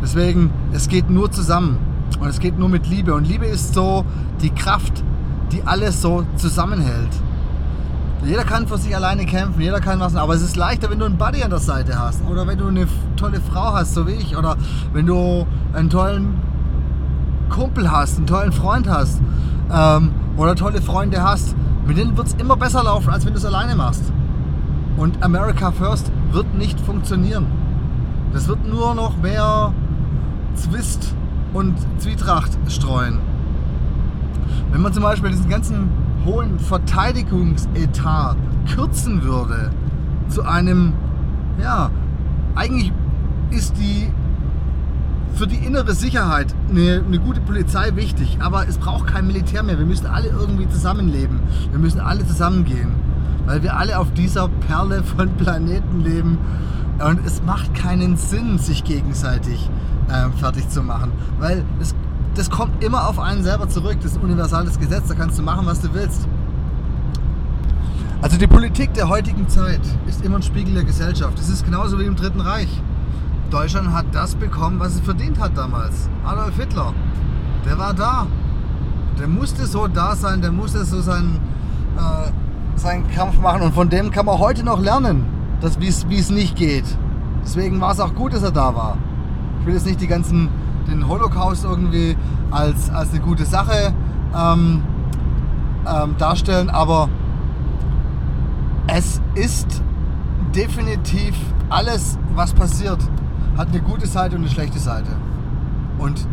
Deswegen, 0.01 0.51
es 0.73 0.89
geht 0.89 1.09
nur 1.09 1.31
zusammen 1.31 1.77
und 2.19 2.27
es 2.27 2.39
geht 2.39 2.59
nur 2.59 2.67
mit 2.67 2.85
Liebe. 2.87 3.13
Und 3.13 3.25
Liebe 3.25 3.45
ist 3.45 3.73
so 3.73 4.05
die 4.41 4.49
Kraft, 4.49 5.03
die 5.53 5.63
alles 5.63 6.01
so 6.01 6.25
zusammenhält. 6.35 7.09
Jeder 8.25 8.43
kann 8.43 8.67
für 8.67 8.77
sich 8.77 8.93
alleine 8.95 9.25
kämpfen, 9.25 9.61
jeder 9.61 9.79
kann 9.79 9.99
was, 9.99 10.15
aber 10.15 10.33
es 10.33 10.41
ist 10.41 10.55
leichter, 10.55 10.89
wenn 10.89 10.99
du 10.99 11.05
einen 11.05 11.17
Buddy 11.17 11.43
an 11.43 11.51
der 11.51 11.59
Seite 11.59 11.97
hast 11.99 12.21
oder 12.29 12.47
wenn 12.47 12.57
du 12.57 12.67
eine 12.67 12.87
tolle 13.17 13.39
Frau 13.39 13.73
hast, 13.73 13.93
so 13.93 14.07
wie 14.07 14.13
ich, 14.13 14.35
oder 14.35 14.57
wenn 14.93 15.05
du 15.05 15.45
einen 15.73 15.89
tollen 15.89 16.41
Kumpel 17.49 17.91
hast, 17.91 18.17
einen 18.17 18.25
tollen 18.25 18.51
Freund 18.51 18.89
hast 18.89 19.21
ähm, 19.71 20.11
oder 20.37 20.55
tolle 20.55 20.81
Freunde 20.81 21.23
hast. 21.23 21.55
Mit 21.87 21.97
denen 21.97 22.17
wird 22.17 22.27
es 22.27 22.33
immer 22.35 22.55
besser 22.55 22.83
laufen, 22.83 23.09
als 23.09 23.25
wenn 23.25 23.33
du 23.33 23.39
es 23.39 23.45
alleine 23.45 23.75
machst. 23.75 24.11
Und 24.97 25.21
America 25.23 25.71
First 25.71 26.11
wird 26.31 26.53
nicht 26.55 26.79
funktionieren. 26.79 27.45
Das 28.33 28.47
wird 28.47 28.65
nur 28.67 28.95
noch 28.95 29.17
mehr 29.17 29.73
Zwist 30.55 31.15
und 31.53 31.75
Zwietracht 31.99 32.57
streuen. 32.67 33.19
Wenn 34.71 34.81
man 34.81 34.93
zum 34.93 35.03
Beispiel 35.03 35.29
diesen 35.29 35.49
ganzen 35.49 35.89
hohen 36.25 36.59
Verteidigungsetat 36.59 38.35
kürzen 38.73 39.23
würde 39.23 39.71
zu 40.27 40.43
einem, 40.43 40.93
ja, 41.61 41.91
eigentlich 42.55 42.91
ist 43.51 43.77
die 43.77 44.11
für 45.35 45.47
die 45.47 45.57
innere 45.57 45.93
Sicherheit 45.93 46.55
eine, 46.69 47.03
eine, 47.05 47.19
gute 47.19 47.41
Polizei 47.41 47.95
wichtig, 47.95 48.37
aber 48.39 48.67
es 48.67 48.77
braucht 48.77 49.07
kein 49.07 49.27
Militär 49.27 49.63
mehr. 49.63 49.77
Wir 49.77 49.85
müssen 49.85 50.07
alle 50.07 50.29
irgendwie 50.29 50.67
zusammenleben. 50.69 51.41
Wir 51.71 51.79
müssen 51.79 51.99
alle 51.99 52.25
zusammengehen, 52.25 52.93
weil 53.45 53.61
wir 53.61 53.77
alle 53.77 53.99
auf 53.99 54.13
dieser 54.13 54.47
Perle 54.47 55.03
von 55.03 55.29
Planeten 55.37 56.01
leben 56.01 56.37
und 56.99 57.25
es 57.25 57.43
macht 57.43 57.75
keinen 57.75 58.15
Sinn, 58.15 58.57
sich 58.57 58.85
gegenseitig 58.85 59.69
äh, 60.07 60.29
fertig 60.39 60.69
zu 60.69 60.81
machen, 60.81 61.11
weil 61.39 61.65
es, 61.81 61.93
das 62.35 62.49
kommt 62.49 62.81
immer 62.83 63.09
auf 63.09 63.19
einen 63.19 63.43
selber 63.43 63.67
zurück. 63.67 63.97
Das 64.01 64.11
ist 64.11 64.17
ein 64.17 64.23
universales 64.23 64.79
Gesetz, 64.79 65.09
da 65.09 65.15
kannst 65.15 65.37
du 65.37 65.43
machen, 65.43 65.65
was 65.65 65.81
du 65.81 65.93
willst. 65.93 66.27
Also 68.21 68.37
die 68.37 68.47
Politik 68.47 68.93
der 68.93 69.09
heutigen 69.09 69.49
Zeit 69.49 69.81
ist 70.07 70.23
immer 70.23 70.37
ein 70.37 70.43
Spiegel 70.43 70.73
der 70.73 70.83
Gesellschaft. 70.85 71.37
Es 71.37 71.49
ist 71.49 71.65
genauso 71.65 71.99
wie 71.99 72.05
im 72.05 72.15
Dritten 72.15 72.39
Reich. 72.39 72.69
Deutschland 73.55 73.93
hat 73.93 74.07
das 74.11 74.35
bekommen, 74.35 74.81
was 74.81 74.95
es 74.95 74.99
verdient 74.99 75.39
hat 75.39 75.57
damals. 75.57 76.09
Adolf 76.25 76.57
Hitler, 76.57 76.93
der 77.65 77.79
war 77.79 77.93
da. 77.93 78.27
Der 79.17 79.29
musste 79.29 79.65
so 79.65 79.87
da 79.87 80.13
sein, 80.13 80.41
der 80.41 80.51
musste 80.51 80.83
so 80.83 80.99
seinen, 80.99 81.39
äh, 81.95 82.77
seinen 82.77 83.09
Kampf 83.11 83.39
machen 83.39 83.61
und 83.61 83.73
von 83.73 83.89
dem 83.89 84.11
kann 84.11 84.25
man 84.25 84.39
heute 84.39 84.65
noch 84.65 84.81
lernen, 84.81 85.23
wie 85.79 85.87
es 85.87 86.29
nicht 86.29 86.57
geht. 86.57 86.83
Deswegen 87.45 87.79
war 87.79 87.93
es 87.93 88.01
auch 88.01 88.13
gut, 88.13 88.33
dass 88.33 88.43
er 88.43 88.51
da 88.51 88.75
war. 88.75 88.97
Ich 89.61 89.67
will 89.67 89.75
jetzt 89.75 89.85
nicht 89.85 90.01
die 90.01 90.07
ganzen, 90.07 90.49
den 90.89 91.07
Holocaust 91.07 91.63
irgendwie 91.63 92.17
als, 92.51 92.89
als 92.89 93.11
eine 93.11 93.21
gute 93.21 93.45
Sache 93.45 93.93
ähm, 94.37 94.83
ähm, 95.87 96.15
darstellen, 96.17 96.69
aber 96.69 97.07
es 98.87 99.21
ist 99.33 99.81
definitiv 100.53 101.37
alles, 101.69 102.19
was 102.35 102.53
passiert, 102.53 102.99
hat 103.57 103.69
eine 103.69 103.81
gute 103.81 104.07
Seite 104.07 104.35
und 104.35 104.41
eine 104.41 104.51
schlechte 104.51 104.79
Seite. 104.79 105.11
Und 105.97 106.27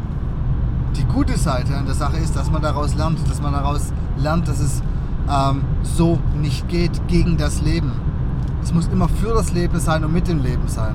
die 0.97 1.05
gute 1.05 1.39
Seite 1.39 1.77
an 1.77 1.87
der 1.87 1.95
Sache 1.95 2.19
ist, 2.19 2.37
dass 2.37 2.51
man 2.51 2.63
daraus 2.63 2.95
lernt, 2.95 3.19
dass 3.31 3.41
man 3.41 3.53
daraus 3.53 3.93
lernt, 4.17 4.49
dass 4.49 4.61
es 4.61 4.83
ähm, 5.31 5.63
so 5.83 6.19
nicht 6.41 6.69
geht 6.69 7.07
gegen 7.09 7.37
das 7.37 7.63
Leben. 7.63 7.93
Es 8.63 8.73
muss 8.75 8.89
immer 8.89 9.09
für 9.09 9.35
das 9.35 9.53
Leben 9.53 9.79
sein 9.79 10.05
und 10.05 10.13
mit 10.13 10.29
dem 10.29 10.43
Leben 10.43 10.69
sein. 10.69 10.95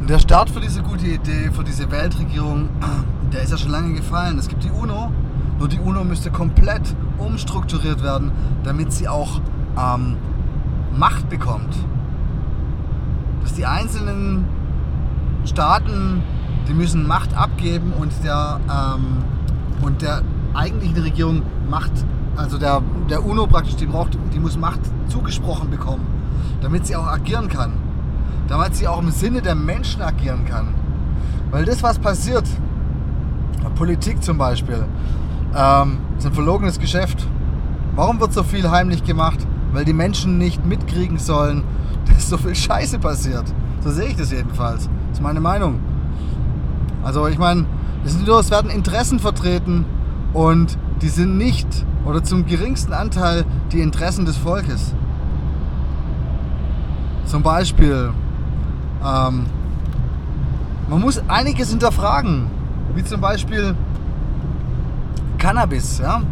Und 0.00 0.08
der 0.08 0.18
Start 0.18 0.50
für 0.50 0.60
diese 0.60 0.82
gute 0.82 1.06
Idee, 1.06 1.50
für 1.52 1.64
diese 1.64 1.90
Weltregierung, 1.90 2.68
der 3.32 3.42
ist 3.42 3.50
ja 3.50 3.58
schon 3.58 3.70
lange 3.70 3.94
gefallen. 3.94 4.38
Es 4.38 4.48
gibt 4.48 4.64
die 4.64 4.70
UNO, 4.70 5.10
nur 5.58 5.68
die 5.68 5.78
UNO 5.78 6.04
müsste 6.04 6.30
komplett 6.30 6.94
umstrukturiert 7.18 8.02
werden, 8.02 8.32
damit 8.64 8.92
sie 8.92 9.08
auch 9.08 9.40
ähm, 9.76 10.16
Macht 10.96 11.28
bekommt 11.28 11.74
die 13.58 13.66
einzelnen 13.66 14.44
Staaten, 15.44 16.22
die 16.68 16.74
müssen 16.74 17.06
Macht 17.06 17.36
abgeben 17.36 17.92
und 17.92 18.12
der, 18.22 18.60
ähm, 18.70 19.24
und 19.82 20.00
der 20.00 20.22
eigentlichen 20.54 20.98
Regierung 20.98 21.42
Macht, 21.68 21.92
also 22.36 22.56
der, 22.56 22.82
der 23.10 23.24
UNO 23.24 23.46
praktisch, 23.46 23.76
die 23.76 23.86
braucht, 23.86 24.16
die 24.32 24.38
muss 24.38 24.56
Macht 24.56 24.80
zugesprochen 25.08 25.70
bekommen, 25.70 26.06
damit 26.60 26.86
sie 26.86 26.94
auch 26.94 27.06
agieren 27.06 27.48
kann. 27.48 27.72
Damit 28.46 28.76
sie 28.76 28.88
auch 28.88 29.02
im 29.02 29.10
Sinne 29.10 29.42
der 29.42 29.54
Menschen 29.54 30.00
agieren 30.00 30.46
kann. 30.46 30.74
Weil 31.50 31.64
das, 31.66 31.82
was 31.82 31.98
passiert, 31.98 32.44
Politik 33.74 34.22
zum 34.22 34.38
Beispiel, 34.38 34.86
ähm, 35.54 35.98
ist 36.16 36.26
ein 36.26 36.32
verlogenes 36.32 36.78
Geschäft. 36.78 37.26
Warum 37.94 38.20
wird 38.20 38.32
so 38.32 38.42
viel 38.42 38.70
heimlich 38.70 39.04
gemacht? 39.04 39.46
Weil 39.72 39.84
die 39.84 39.92
Menschen 39.92 40.38
nicht 40.38 40.64
mitkriegen 40.64 41.18
sollen, 41.18 41.64
dass 42.14 42.28
so 42.28 42.36
viel 42.36 42.54
Scheiße 42.54 42.98
passiert. 42.98 43.44
So 43.80 43.90
sehe 43.90 44.08
ich 44.08 44.16
das 44.16 44.32
jedenfalls. 44.32 44.88
Das 45.08 45.18
ist 45.18 45.22
meine 45.22 45.40
Meinung. 45.40 45.80
Also 47.02 47.26
ich 47.26 47.38
meine, 47.38 47.64
es, 48.04 48.50
werden 48.50 48.70
Interessen 48.70 49.18
vertreten 49.18 49.84
und 50.32 50.78
die 51.00 51.08
sind 51.08 51.36
nicht 51.36 51.66
oder 52.04 52.22
zum 52.22 52.46
geringsten 52.46 52.92
Anteil 52.92 53.44
die 53.72 53.80
Interessen 53.80 54.24
des 54.24 54.36
Volkes. 54.36 54.94
Zum 57.24 57.42
Beispiel, 57.42 58.12
ähm, 59.04 59.46
man 60.88 61.00
muss 61.00 61.22
einiges 61.28 61.70
hinterfragen, 61.70 62.46
wie 62.94 63.04
zum 63.04 63.20
Beispiel 63.20 63.74
Cannabis, 65.36 65.98
ja? 65.98 66.22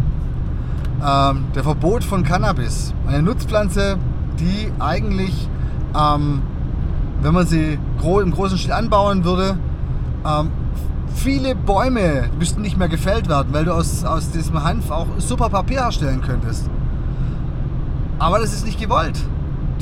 Ähm, 1.04 1.44
der 1.54 1.62
Verbot 1.62 2.02
von 2.02 2.24
Cannabis, 2.24 2.94
eine 3.06 3.22
Nutzpflanze, 3.22 3.98
die 4.40 4.72
eigentlich 4.78 5.48
ähm, 5.94 6.42
wenn 7.22 7.34
man 7.34 7.46
sie 7.46 7.78
im 8.02 8.30
großen 8.30 8.58
Stil 8.58 8.72
anbauen 8.72 9.24
würde, 9.24 9.58
ähm, 10.24 10.50
viele 11.14 11.54
Bäume 11.54 12.30
müssten 12.38 12.62
nicht 12.62 12.76
mehr 12.76 12.88
gefällt 12.88 13.28
werden, 13.28 13.48
weil 13.52 13.64
du 13.64 13.72
aus, 13.72 14.04
aus 14.04 14.30
diesem 14.30 14.62
Hanf 14.62 14.90
auch 14.90 15.06
super 15.18 15.48
Papier 15.48 15.80
herstellen 15.80 16.22
könntest. 16.22 16.70
Aber 18.18 18.38
das 18.38 18.52
ist 18.52 18.64
nicht 18.64 18.80
gewollt. 18.80 19.18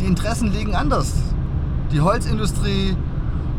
Die 0.01 0.07
Interessen 0.07 0.53
liegen 0.53 0.75
anders. 0.75 1.13
Die 1.93 2.01
Holzindustrie, 2.01 2.97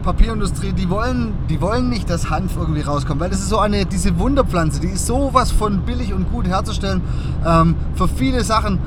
Papierindustrie, 0.03 0.73
die 0.73 0.89
wollen, 0.89 1.33
die 1.49 1.59
wollen 1.61 1.89
nicht, 1.89 2.09
dass 2.09 2.29
Hanf 2.29 2.57
irgendwie 2.57 2.81
rauskommt, 2.81 3.19
weil 3.19 3.29
das 3.29 3.39
ist 3.39 3.49
so 3.49 3.59
eine, 3.59 3.85
diese 3.85 4.19
Wunderpflanze, 4.19 4.79
die 4.81 4.89
ist 4.89 5.07
sowas 5.07 5.51
von 5.51 5.81
billig 5.81 6.13
und 6.13 6.31
gut 6.31 6.47
herzustellen 6.47 7.01
ähm, 7.45 7.75
für 7.95 8.07
viele 8.07 8.43
Sachen, 8.43 8.79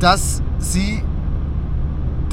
dass 0.00 0.42
sie 0.58 1.02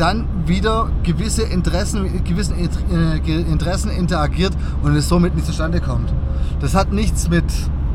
dann 0.01 0.25
wieder 0.47 0.89
gewisse 1.03 1.43
Interessen, 1.43 2.23
gewissen 2.23 2.55
äh, 2.57 3.41
Interessen 3.41 3.91
interagiert 3.91 4.53
und 4.81 4.95
es 4.95 5.07
somit 5.07 5.35
nicht 5.35 5.45
zustande 5.45 5.79
kommt. 5.79 6.11
Das 6.59 6.73
hat 6.73 6.91
nichts 6.91 7.29
mit, 7.29 7.45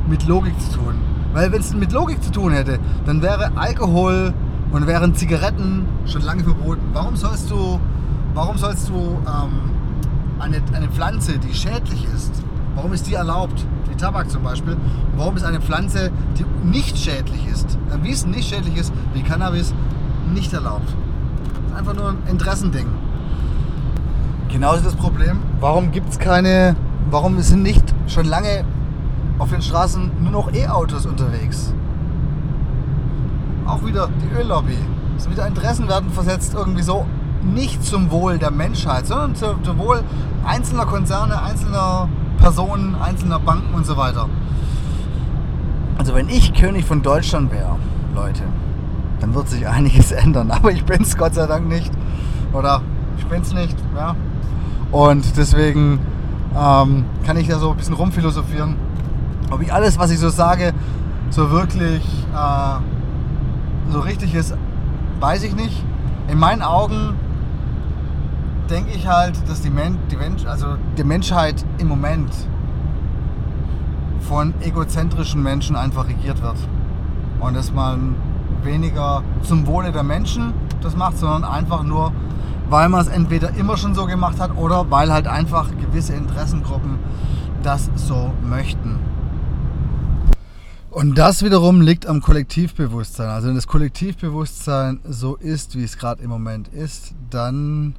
mit 0.08 0.26
Logik 0.26 0.54
zu 0.60 0.78
tun. 0.78 0.94
Weil 1.32 1.50
wenn 1.50 1.60
es 1.60 1.74
mit 1.74 1.92
Logik 1.92 2.22
zu 2.22 2.30
tun 2.30 2.52
hätte, 2.52 2.78
dann 3.04 3.22
wäre 3.22 3.56
Alkohol 3.56 4.32
und 4.70 4.86
wären 4.86 5.14
Zigaretten 5.16 5.84
schon 6.06 6.22
lange 6.22 6.44
verboten. 6.44 6.82
Warum 6.92 7.16
sollst 7.16 7.50
du, 7.50 7.80
warum 8.34 8.56
sollst 8.56 8.88
du 8.88 8.94
ähm, 8.94 9.70
eine, 10.38 10.62
eine 10.74 10.88
Pflanze, 10.88 11.38
die 11.38 11.54
schädlich 11.54 12.06
ist, 12.14 12.32
Warum 12.76 12.92
ist 12.92 13.06
die 13.06 13.14
erlaubt? 13.14 13.64
Wie 13.88 13.96
Tabak 13.96 14.30
zum 14.30 14.42
Beispiel. 14.42 14.76
Warum 15.16 15.34
ist 15.34 15.44
eine 15.44 15.62
Pflanze, 15.62 16.10
die 16.38 16.44
nicht 16.68 16.98
schädlich 16.98 17.46
ist, 17.50 17.78
wie 18.02 18.10
es 18.10 18.26
nicht 18.26 18.50
schädlich 18.50 18.76
ist, 18.76 18.92
wie 19.14 19.22
Cannabis, 19.22 19.72
nicht 20.34 20.52
erlaubt? 20.52 20.94
Einfach 21.76 21.94
nur 21.94 22.08
ein 22.08 22.18
Interessending. 22.30 22.86
Genauso 24.48 24.82
das 24.82 24.94
Problem, 24.94 25.42
warum 25.60 25.92
gibt 25.92 26.08
es 26.08 26.18
keine, 26.18 26.74
warum 27.10 27.38
sind 27.42 27.62
nicht 27.62 27.84
schon 28.06 28.24
lange 28.24 28.64
auf 29.38 29.50
den 29.50 29.60
Straßen 29.60 30.10
nur 30.22 30.32
noch 30.32 30.54
E-Autos 30.54 31.04
unterwegs? 31.04 31.74
Auch 33.66 33.84
wieder 33.84 34.08
die 34.22 34.40
Öllobby. 34.40 34.78
Sind 35.18 35.32
wieder 35.32 35.46
Interessen 35.46 35.86
werden 35.86 36.08
versetzt, 36.10 36.54
irgendwie 36.54 36.82
so 36.82 37.04
nicht 37.42 37.84
zum 37.84 38.10
Wohl 38.10 38.38
der 38.38 38.50
Menschheit, 38.50 39.06
sondern 39.06 39.34
zum 39.34 39.78
Wohl 39.78 40.02
einzelner 40.46 40.86
Konzerne, 40.86 41.42
einzelner 41.42 42.08
Personen, 42.38 42.94
einzelner 42.94 43.38
Banken 43.38 43.74
und 43.74 43.84
so 43.84 43.98
weiter. 43.98 44.30
Also 45.98 46.14
wenn 46.14 46.30
ich 46.30 46.54
König 46.54 46.86
von 46.86 47.02
Deutschland 47.02 47.52
wäre, 47.52 47.76
Leute, 48.14 48.44
dann 49.26 49.34
wird 49.34 49.48
sich 49.48 49.66
einiges 49.66 50.12
ändern. 50.24 50.50
Aber 50.50 50.70
ich 50.70 50.84
bin 50.84 51.02
es 51.02 51.16
Gott 51.16 51.34
sei 51.34 51.46
Dank 51.46 51.68
nicht. 51.68 51.90
Oder 52.52 52.82
ich 53.18 53.26
bin 53.26 53.42
es 53.42 53.52
nicht. 53.52 53.76
Ja. 53.94 54.14
Und 54.92 55.36
deswegen 55.36 55.98
ähm, 56.56 57.04
kann 57.24 57.36
ich 57.36 57.48
da 57.48 57.58
so 57.58 57.70
ein 57.70 57.76
bisschen 57.76 57.94
rumphilosophieren. 57.94 58.76
Ob 59.50 59.62
ich 59.62 59.72
alles, 59.72 59.98
was 59.98 60.10
ich 60.10 60.18
so 60.18 60.28
sage, 60.28 60.72
so 61.30 61.50
wirklich 61.50 62.02
äh, 62.34 63.92
so 63.92 64.00
richtig 64.00 64.34
ist, 64.34 64.56
weiß 65.20 65.42
ich 65.44 65.54
nicht. 65.54 65.84
In 66.28 66.38
meinen 66.38 66.62
Augen 66.62 67.14
denke 68.70 68.90
ich 68.92 69.06
halt, 69.06 69.36
dass 69.48 69.60
die, 69.60 69.70
Men 69.70 69.98
die, 70.10 70.16
Mensch 70.16 70.44
also 70.44 70.76
die 70.96 71.04
Menschheit 71.04 71.64
im 71.78 71.88
Moment 71.88 72.32
von 74.20 74.54
egozentrischen 74.60 75.42
Menschen 75.42 75.76
einfach 75.76 76.08
regiert 76.08 76.42
wird. 76.42 76.56
Und 77.38 77.54
dass 77.54 77.72
man 77.72 78.16
weniger 78.66 79.22
zum 79.42 79.66
Wohle 79.66 79.92
der 79.92 80.02
Menschen 80.02 80.52
das 80.82 80.96
macht, 80.96 81.18
sondern 81.18 81.44
einfach 81.44 81.82
nur, 81.82 82.12
weil 82.68 82.88
man 82.88 83.00
es 83.00 83.08
entweder 83.08 83.54
immer 83.56 83.76
schon 83.76 83.94
so 83.94 84.06
gemacht 84.06 84.38
hat 84.40 84.56
oder 84.56 84.90
weil 84.90 85.12
halt 85.12 85.26
einfach 85.26 85.70
gewisse 85.80 86.14
Interessengruppen 86.14 86.98
das 87.62 87.90
so 87.96 88.32
möchten. 88.42 88.98
Und 90.90 91.18
das 91.18 91.42
wiederum 91.42 91.82
liegt 91.82 92.06
am 92.06 92.22
Kollektivbewusstsein. 92.22 93.28
Also 93.28 93.48
wenn 93.48 93.54
das 93.54 93.66
Kollektivbewusstsein 93.66 95.00
so 95.04 95.36
ist, 95.36 95.76
wie 95.76 95.84
es 95.84 95.98
gerade 95.98 96.22
im 96.22 96.30
Moment 96.30 96.68
ist, 96.68 97.14
dann 97.28 97.96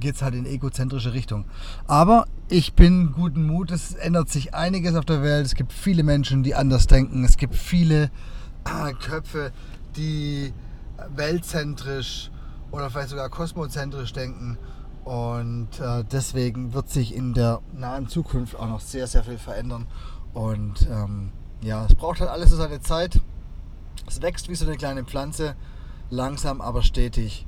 geht 0.00 0.16
es 0.16 0.22
halt 0.22 0.34
in 0.34 0.46
egozentrische 0.46 1.12
Richtung. 1.12 1.44
Aber 1.86 2.24
ich 2.48 2.72
bin 2.72 3.12
guten 3.12 3.46
Mut, 3.46 3.70
es 3.70 3.94
ändert 3.94 4.30
sich 4.30 4.54
einiges 4.54 4.94
auf 4.94 5.04
der 5.04 5.22
Welt. 5.22 5.44
Es 5.44 5.54
gibt 5.54 5.72
viele 5.72 6.02
Menschen, 6.02 6.42
die 6.42 6.54
anders 6.54 6.86
denken. 6.86 7.22
Es 7.24 7.36
gibt 7.36 7.54
viele 7.54 8.10
Köpfe, 8.64 9.52
die 9.96 10.52
weltzentrisch 11.14 12.30
oder 12.70 12.90
vielleicht 12.90 13.10
sogar 13.10 13.28
kosmozentrisch 13.28 14.12
denken. 14.12 14.58
Und 15.04 15.80
äh, 15.80 16.04
deswegen 16.04 16.74
wird 16.74 16.90
sich 16.90 17.14
in 17.14 17.32
der 17.32 17.60
nahen 17.72 18.08
Zukunft 18.08 18.56
auch 18.56 18.68
noch 18.68 18.80
sehr, 18.80 19.06
sehr 19.06 19.24
viel 19.24 19.38
verändern. 19.38 19.86
Und 20.34 20.86
ähm, 20.90 21.32
ja, 21.62 21.86
es 21.86 21.94
braucht 21.94 22.20
halt 22.20 22.30
alles 22.30 22.50
so 22.50 22.56
seine 22.56 22.80
Zeit. 22.80 23.20
Es 24.06 24.20
wächst 24.20 24.48
wie 24.48 24.54
so 24.54 24.66
eine 24.66 24.76
kleine 24.76 25.04
Pflanze, 25.04 25.54
langsam 26.10 26.60
aber 26.60 26.82
stetig. 26.82 27.46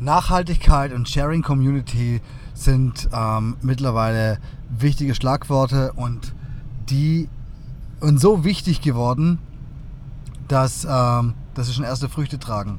Nachhaltigkeit 0.00 0.92
und 0.92 1.08
Sharing 1.08 1.42
Community 1.42 2.20
sind 2.54 3.08
ähm, 3.12 3.56
mittlerweile 3.62 4.38
wichtige 4.68 5.14
Schlagworte 5.14 5.92
und 5.92 6.34
die 6.90 7.28
und 8.00 8.20
so 8.20 8.44
wichtig 8.44 8.80
geworden, 8.80 9.38
dass, 10.52 10.86
ähm, 10.88 11.32
dass 11.54 11.66
sie 11.66 11.72
schon 11.72 11.84
erste 11.84 12.10
Früchte 12.10 12.38
tragen. 12.38 12.78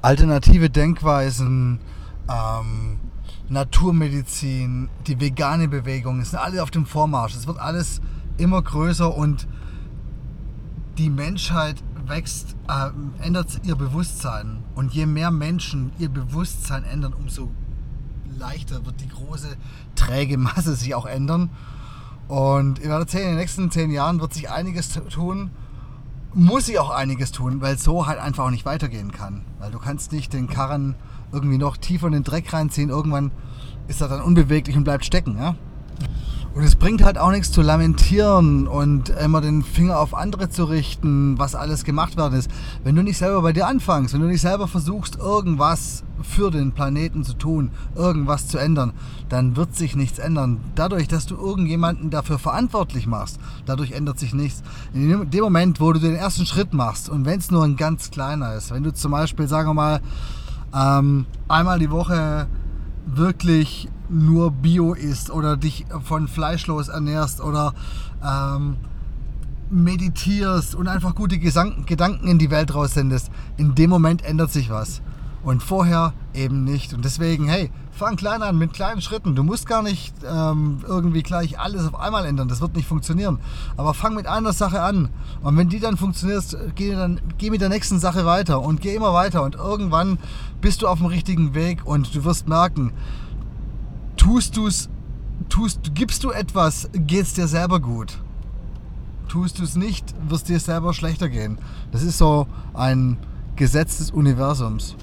Alternative 0.00 0.70
Denkweisen, 0.70 1.80
ähm, 2.28 2.98
Naturmedizin, 3.48 4.88
die 5.08 5.20
vegane 5.20 5.66
Bewegung, 5.66 6.22
sind 6.24 6.38
alle 6.38 6.62
auf 6.62 6.70
dem 6.70 6.86
Vormarsch. 6.86 7.34
Es 7.34 7.48
wird 7.48 7.58
alles 7.58 8.00
immer 8.36 8.62
größer 8.62 9.12
und 9.12 9.48
die 10.96 11.10
Menschheit 11.10 11.82
wächst, 12.06 12.54
äh, 12.68 12.90
ändert 13.26 13.60
ihr 13.64 13.74
Bewusstsein. 13.74 14.62
Und 14.76 14.92
je 14.92 15.06
mehr 15.06 15.32
Menschen 15.32 15.90
ihr 15.98 16.10
Bewusstsein 16.10 16.84
ändern, 16.84 17.12
umso 17.12 17.50
leichter 18.38 18.86
wird 18.86 19.00
die 19.00 19.08
große, 19.08 19.56
träge 19.96 20.38
Masse 20.38 20.76
sich 20.76 20.94
auch 20.94 21.06
ändern. 21.06 21.50
Und 22.28 22.78
ich 22.78 22.86
werde 22.86 23.10
sehen, 23.10 23.22
in 23.22 23.28
den 23.30 23.36
nächsten 23.38 23.70
zehn 23.72 23.90
Jahren 23.90 24.20
wird 24.20 24.32
sich 24.32 24.48
einiges 24.48 24.90
tun. 25.10 25.50
Muss 26.36 26.66
sich 26.66 26.80
auch 26.80 26.90
einiges 26.90 27.30
tun, 27.30 27.60
weil 27.60 27.78
so 27.78 28.08
halt 28.08 28.18
einfach 28.18 28.46
auch 28.46 28.50
nicht 28.50 28.64
weitergehen 28.64 29.12
kann. 29.12 29.44
Weil 29.60 29.70
du 29.70 29.78
kannst 29.78 30.10
nicht 30.10 30.32
den 30.32 30.48
Karren 30.48 30.96
irgendwie 31.32 31.58
noch 31.58 31.76
tiefer 31.76 32.08
in 32.08 32.12
den 32.12 32.24
Dreck 32.24 32.52
reinziehen. 32.52 32.90
Irgendwann 32.90 33.30
ist 33.86 34.00
er 34.00 34.08
dann 34.08 34.20
unbeweglich 34.20 34.76
und 34.76 34.82
bleibt 34.82 35.04
stecken. 35.04 35.38
Ja? 35.38 35.54
Und 36.54 36.62
es 36.62 36.76
bringt 36.76 37.02
halt 37.02 37.18
auch 37.18 37.32
nichts 37.32 37.50
zu 37.50 37.62
lamentieren 37.62 38.68
und 38.68 39.08
immer 39.08 39.40
den 39.40 39.64
Finger 39.64 39.98
auf 39.98 40.14
andere 40.14 40.50
zu 40.50 40.64
richten, 40.64 41.36
was 41.36 41.56
alles 41.56 41.82
gemacht 41.82 42.16
werden 42.16 42.38
ist. 42.38 42.48
Wenn 42.84 42.94
du 42.94 43.02
nicht 43.02 43.18
selber 43.18 43.42
bei 43.42 43.52
dir 43.52 43.66
anfängst, 43.66 44.14
wenn 44.14 44.20
du 44.20 44.28
nicht 44.28 44.40
selber 44.40 44.68
versuchst, 44.68 45.16
irgendwas 45.16 46.04
für 46.22 46.52
den 46.52 46.70
Planeten 46.70 47.24
zu 47.24 47.34
tun, 47.34 47.72
irgendwas 47.96 48.46
zu 48.46 48.58
ändern, 48.58 48.92
dann 49.28 49.56
wird 49.56 49.74
sich 49.74 49.96
nichts 49.96 50.20
ändern. 50.20 50.60
Dadurch, 50.76 51.08
dass 51.08 51.26
du 51.26 51.34
irgendjemanden 51.34 52.10
dafür 52.10 52.38
verantwortlich 52.38 53.08
machst, 53.08 53.40
dadurch 53.66 53.90
ändert 53.90 54.20
sich 54.20 54.32
nichts. 54.32 54.62
In 54.92 55.28
dem 55.28 55.42
Moment, 55.42 55.80
wo 55.80 55.92
du 55.92 55.98
den 55.98 56.14
ersten 56.14 56.46
Schritt 56.46 56.72
machst 56.72 57.08
und 57.08 57.24
wenn 57.24 57.40
es 57.40 57.50
nur 57.50 57.64
ein 57.64 57.74
ganz 57.74 58.12
kleiner 58.12 58.54
ist, 58.54 58.70
wenn 58.70 58.84
du 58.84 58.94
zum 58.94 59.10
Beispiel, 59.10 59.48
sagen 59.48 59.70
wir 59.70 59.74
mal, 59.74 60.00
ähm, 60.72 61.26
einmal 61.48 61.80
die 61.80 61.90
Woche 61.90 62.46
wirklich 63.06 63.88
nur 64.08 64.50
Bio 64.50 64.94
isst 64.94 65.30
oder 65.30 65.56
dich 65.56 65.86
von 66.02 66.28
fleischlos 66.28 66.88
ernährst 66.88 67.40
oder 67.40 67.74
ähm, 68.22 68.76
meditierst 69.70 70.74
und 70.74 70.88
einfach 70.88 71.14
gute 71.14 71.38
Gesang 71.38 71.84
Gedanken 71.86 72.28
in 72.28 72.38
die 72.38 72.50
Welt 72.50 72.74
raussendest, 72.74 73.30
in 73.56 73.74
dem 73.74 73.90
Moment 73.90 74.24
ändert 74.24 74.52
sich 74.52 74.70
was. 74.70 75.02
Und 75.44 75.62
vorher 75.62 76.14
eben 76.32 76.64
nicht. 76.64 76.94
Und 76.94 77.04
deswegen, 77.04 77.46
hey, 77.46 77.70
fang 77.92 78.16
klein 78.16 78.42
an, 78.42 78.56
mit 78.58 78.72
kleinen 78.72 79.00
Schritten. 79.02 79.36
Du 79.36 79.42
musst 79.42 79.66
gar 79.66 79.82
nicht 79.82 80.14
ähm, 80.26 80.78
irgendwie 80.86 81.22
gleich 81.22 81.58
alles 81.58 81.86
auf 81.86 82.00
einmal 82.00 82.24
ändern. 82.24 82.48
Das 82.48 82.60
wird 82.60 82.74
nicht 82.74 82.88
funktionieren. 82.88 83.38
Aber 83.76 83.94
fang 83.94 84.14
mit 84.14 84.26
einer 84.26 84.52
Sache 84.52 84.82
an. 84.82 85.10
Und 85.42 85.56
wenn 85.56 85.68
die 85.68 85.80
dann 85.80 85.96
funktioniert, 85.96 86.44
geh, 86.74 86.92
dann, 86.92 87.20
geh 87.38 87.50
mit 87.50 87.60
der 87.60 87.68
nächsten 87.68 88.00
Sache 88.00 88.24
weiter 88.24 88.62
und 88.62 88.80
geh 88.80 88.94
immer 88.94 89.12
weiter. 89.12 89.42
Und 89.42 89.54
irgendwann 89.54 90.18
bist 90.60 90.82
du 90.82 90.88
auf 90.88 90.98
dem 90.98 91.06
richtigen 91.06 91.54
Weg 91.54 91.86
und 91.86 92.14
du 92.14 92.24
wirst 92.24 92.48
merken, 92.48 92.92
tust 94.16 94.56
du 94.56 94.66
es, 94.66 94.88
tust, 95.48 95.94
gibst 95.94 96.24
du 96.24 96.30
etwas, 96.30 96.88
geht 96.92 97.22
es 97.22 97.34
dir 97.34 97.46
selber 97.46 97.80
gut. 97.80 98.18
Tust 99.28 99.58
du 99.58 99.64
es 99.64 99.76
nicht, 99.76 100.14
wirst 100.28 100.48
dir 100.48 100.60
selber 100.60 100.94
schlechter 100.94 101.28
gehen. 101.28 101.58
Das 101.92 102.02
ist 102.02 102.18
so 102.18 102.46
ein 102.72 103.18
Gesetz 103.56 103.98
des 103.98 104.10
Universums. 104.10 104.96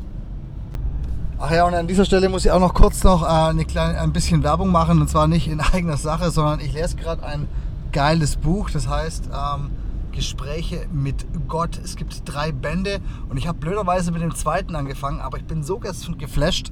Ach 1.44 1.50
ja, 1.50 1.66
und 1.66 1.74
an 1.74 1.88
dieser 1.88 2.06
Stelle 2.06 2.30
muss 2.30 2.46
ich 2.46 2.52
auch 2.52 2.60
noch 2.60 2.76
kurz 2.76 3.04
noch 3.04 3.24
äh, 3.24 3.50
eine 3.50 3.66
kleine, 3.66 4.00
ein 4.00 4.14
bisschen 4.14 4.44
Werbung 4.44 4.70
machen. 4.70 5.02
Und 5.02 5.10
zwar 5.10 5.28
nicht 5.28 5.48
in 5.48 5.60
eigener 5.74 5.98
Sache, 5.98 6.30
sondern 6.30 6.60
ich 6.60 6.72
lese 6.74 6.96
gerade 6.96 7.26
ein 7.26 7.48
geiles 7.92 8.36
Buch. 8.36 8.70
Das 8.70 8.88
heißt 8.88 9.30
ähm, 9.34 9.72
Gespräche 10.12 10.86
mit 10.94 11.26
Gott. 11.48 11.80
Es 11.84 11.96
gibt 11.96 12.22
drei 12.32 12.52
Bände 12.52 13.00
und 13.28 13.38
ich 13.38 13.48
habe 13.48 13.58
blöderweise 13.58 14.12
mit 14.12 14.22
dem 14.22 14.36
zweiten 14.36 14.76
angefangen, 14.76 15.20
aber 15.20 15.40
ich 15.40 15.46
bin 15.46 15.64
so 15.64 15.80
geflasht. 15.80 16.72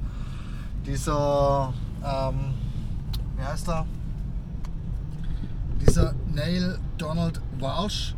Dieser 0.86 1.74
ähm, 2.04 2.54
wie 3.36 3.44
heißt 3.44 3.68
er? 3.70 3.86
Dieser 5.80 6.14
Neil 6.32 6.78
Donald 6.96 7.40
Walsh, 7.58 8.14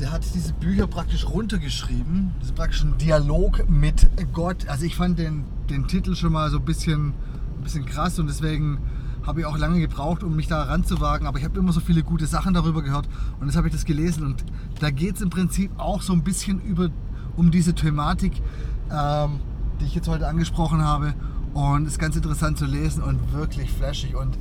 der 0.00 0.10
hat 0.10 0.22
diese 0.34 0.52
Bücher 0.54 0.86
praktisch 0.86 1.26
runtergeschrieben. 1.26 2.32
Das 2.38 2.48
ist 2.48 2.54
praktisch 2.54 2.82
ein 2.82 2.98
Dialog 2.98 3.68
mit 3.68 4.08
Gott. 4.32 4.68
Also 4.68 4.84
ich 4.84 4.96
fand 4.96 5.18
den, 5.18 5.44
den 5.70 5.86
Titel 5.86 6.14
schon 6.16 6.32
mal 6.32 6.50
so 6.50 6.58
ein 6.58 6.64
bisschen, 6.64 7.08
ein 7.56 7.62
bisschen 7.62 7.84
krass 7.86 8.18
und 8.18 8.26
deswegen 8.26 8.78
habe 9.24 9.40
ich 9.40 9.46
auch 9.46 9.56
lange 9.56 9.80
gebraucht, 9.80 10.22
um 10.22 10.36
mich 10.36 10.48
da 10.48 10.64
ranzuwagen. 10.64 11.26
Aber 11.26 11.38
ich 11.38 11.44
habe 11.44 11.58
immer 11.58 11.72
so 11.72 11.80
viele 11.80 12.02
gute 12.02 12.26
Sachen 12.26 12.54
darüber 12.54 12.82
gehört 12.82 13.08
und 13.40 13.46
jetzt 13.46 13.56
habe 13.56 13.68
ich 13.68 13.72
das 13.72 13.84
gelesen. 13.84 14.24
Und 14.26 14.44
da 14.80 14.90
geht 14.90 15.16
es 15.16 15.22
im 15.22 15.30
Prinzip 15.30 15.70
auch 15.78 16.02
so 16.02 16.12
ein 16.12 16.22
bisschen 16.22 16.60
über, 16.60 16.90
um 17.36 17.50
diese 17.50 17.74
Thematik, 17.74 18.42
ähm, 18.90 19.40
die 19.80 19.86
ich 19.86 19.94
jetzt 19.94 20.08
heute 20.08 20.26
angesprochen 20.26 20.82
habe. 20.82 21.14
Und 21.54 21.86
ist 21.86 22.00
ganz 22.00 22.16
interessant 22.16 22.58
zu 22.58 22.64
lesen 22.64 23.00
und 23.00 23.32
wirklich 23.32 23.70
flashig. 23.70 24.16
Und 24.16 24.36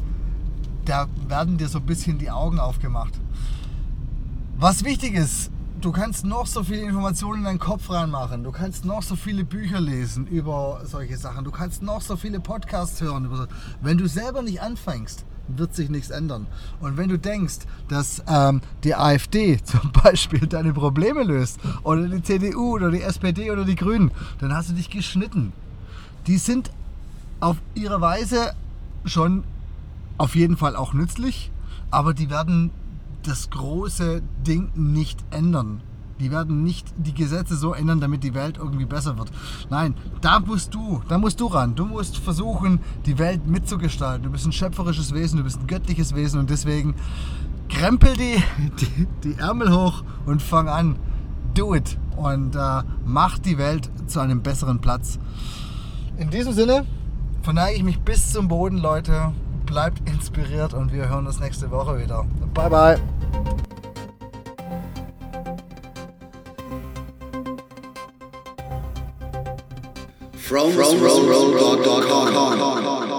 da 0.85 1.07
werden 1.27 1.57
dir 1.57 1.67
so 1.67 1.77
ein 1.77 1.85
bisschen 1.85 2.17
die 2.17 2.31
Augen 2.31 2.59
aufgemacht. 2.59 3.13
Was 4.57 4.83
wichtig 4.83 5.15
ist, 5.15 5.51
du 5.81 5.91
kannst 5.91 6.25
noch 6.25 6.45
so 6.45 6.63
viele 6.63 6.83
Informationen 6.83 7.39
in 7.39 7.43
deinen 7.43 7.59
Kopf 7.59 7.89
reinmachen, 7.89 8.43
du 8.43 8.51
kannst 8.51 8.85
noch 8.85 9.01
so 9.01 9.15
viele 9.15 9.43
Bücher 9.43 9.81
lesen 9.81 10.27
über 10.27 10.81
solche 10.85 11.17
Sachen, 11.17 11.43
du 11.43 11.51
kannst 11.51 11.81
noch 11.81 12.01
so 12.01 12.15
viele 12.15 12.39
Podcasts 12.39 13.01
hören. 13.01 13.29
Wenn 13.81 13.97
du 13.97 14.07
selber 14.07 14.41
nicht 14.41 14.61
anfängst, 14.61 15.25
wird 15.47 15.75
sich 15.75 15.89
nichts 15.89 16.11
ändern. 16.11 16.47
Und 16.79 16.95
wenn 16.97 17.09
du 17.09 17.19
denkst, 17.19 17.59
dass 17.89 18.23
ähm, 18.27 18.61
die 18.83 18.95
AfD 18.95 19.59
zum 19.63 19.91
Beispiel 19.91 20.47
deine 20.47 20.71
Probleme 20.71 21.23
löst 21.23 21.59
oder 21.83 22.07
die 22.07 22.23
CDU 22.23 22.75
oder 22.75 22.91
die 22.91 23.01
SPD 23.01 23.51
oder 23.51 23.65
die 23.65 23.75
Grünen, 23.75 24.11
dann 24.39 24.53
hast 24.53 24.69
du 24.69 24.73
dich 24.73 24.89
geschnitten. 24.89 25.51
Die 26.27 26.37
sind 26.37 26.71
auf 27.39 27.57
ihre 27.73 27.99
Weise 27.99 28.53
schon 29.03 29.43
auf 30.17 30.35
jeden 30.35 30.55
Fall 30.55 30.75
auch 30.75 30.93
nützlich, 30.93 31.51
aber 31.91 32.13
die 32.13 32.29
werden 32.29 32.71
das 33.27 33.49
große 33.49 34.21
Ding 34.45 34.71
nicht 34.75 35.23
ändern. 35.31 35.81
Die 36.19 36.31
werden 36.31 36.63
nicht 36.63 36.93
die 36.97 37.13
Gesetze 37.13 37.55
so 37.55 37.73
ändern, 37.73 37.99
damit 37.99 38.23
die 38.23 38.33
Welt 38.33 38.57
irgendwie 38.57 38.86
besser 38.86 39.17
wird. 39.17 39.31
Nein, 39.69 39.95
da 40.21 40.39
musst 40.39 40.73
du, 40.73 41.01
da 41.09 41.17
musst 41.17 41.39
du 41.39 41.47
ran. 41.47 41.75
Du 41.75 41.86
musst 41.86 42.17
versuchen, 42.17 42.79
die 43.05 43.17
Welt 43.17 43.47
mitzugestalten. 43.47 44.23
Du 44.23 44.29
bist 44.29 44.45
ein 44.45 44.51
schöpferisches 44.51 45.13
Wesen, 45.13 45.38
du 45.38 45.43
bist 45.43 45.59
ein 45.59 45.67
göttliches 45.67 46.15
Wesen 46.15 46.39
und 46.39 46.49
deswegen 46.49 46.95
krempel 47.67 48.13
die, 48.15 48.41
die, 48.79 49.07
die 49.23 49.39
Ärmel 49.39 49.71
hoch 49.75 50.03
und 50.25 50.41
fang 50.41 50.69
an. 50.69 50.97
Do 51.55 51.75
it 51.75 51.97
und 52.15 52.55
äh, 52.55 52.83
mach 53.05 53.38
die 53.38 53.57
Welt 53.57 53.89
zu 54.07 54.19
einem 54.19 54.41
besseren 54.41 54.79
Platz. 54.79 55.19
In 56.17 56.29
diesem 56.29 56.53
Sinne 56.53 56.86
verneige 57.41 57.77
ich 57.77 57.83
mich 57.83 57.99
bis 57.99 58.31
zum 58.31 58.47
Boden, 58.47 58.77
Leute 58.77 59.33
bleibt 59.65 60.08
inspiriert 60.10 60.73
und 60.73 60.91
wir 60.91 61.10
hören 61.10 61.28
uns 61.28 61.39
nächste 61.39 61.71
Woche 61.71 61.99
wieder. 61.99 62.26
Bye, 62.54 62.69
bye. 62.69 62.99
from, 70.54 70.71
from, 70.71 70.99
from, 70.99 70.99
from, 70.99 71.28
from, 71.28 71.84
from, 71.84 72.04
from, 72.04 72.34
from, 72.34 73.08
from, 73.08 73.12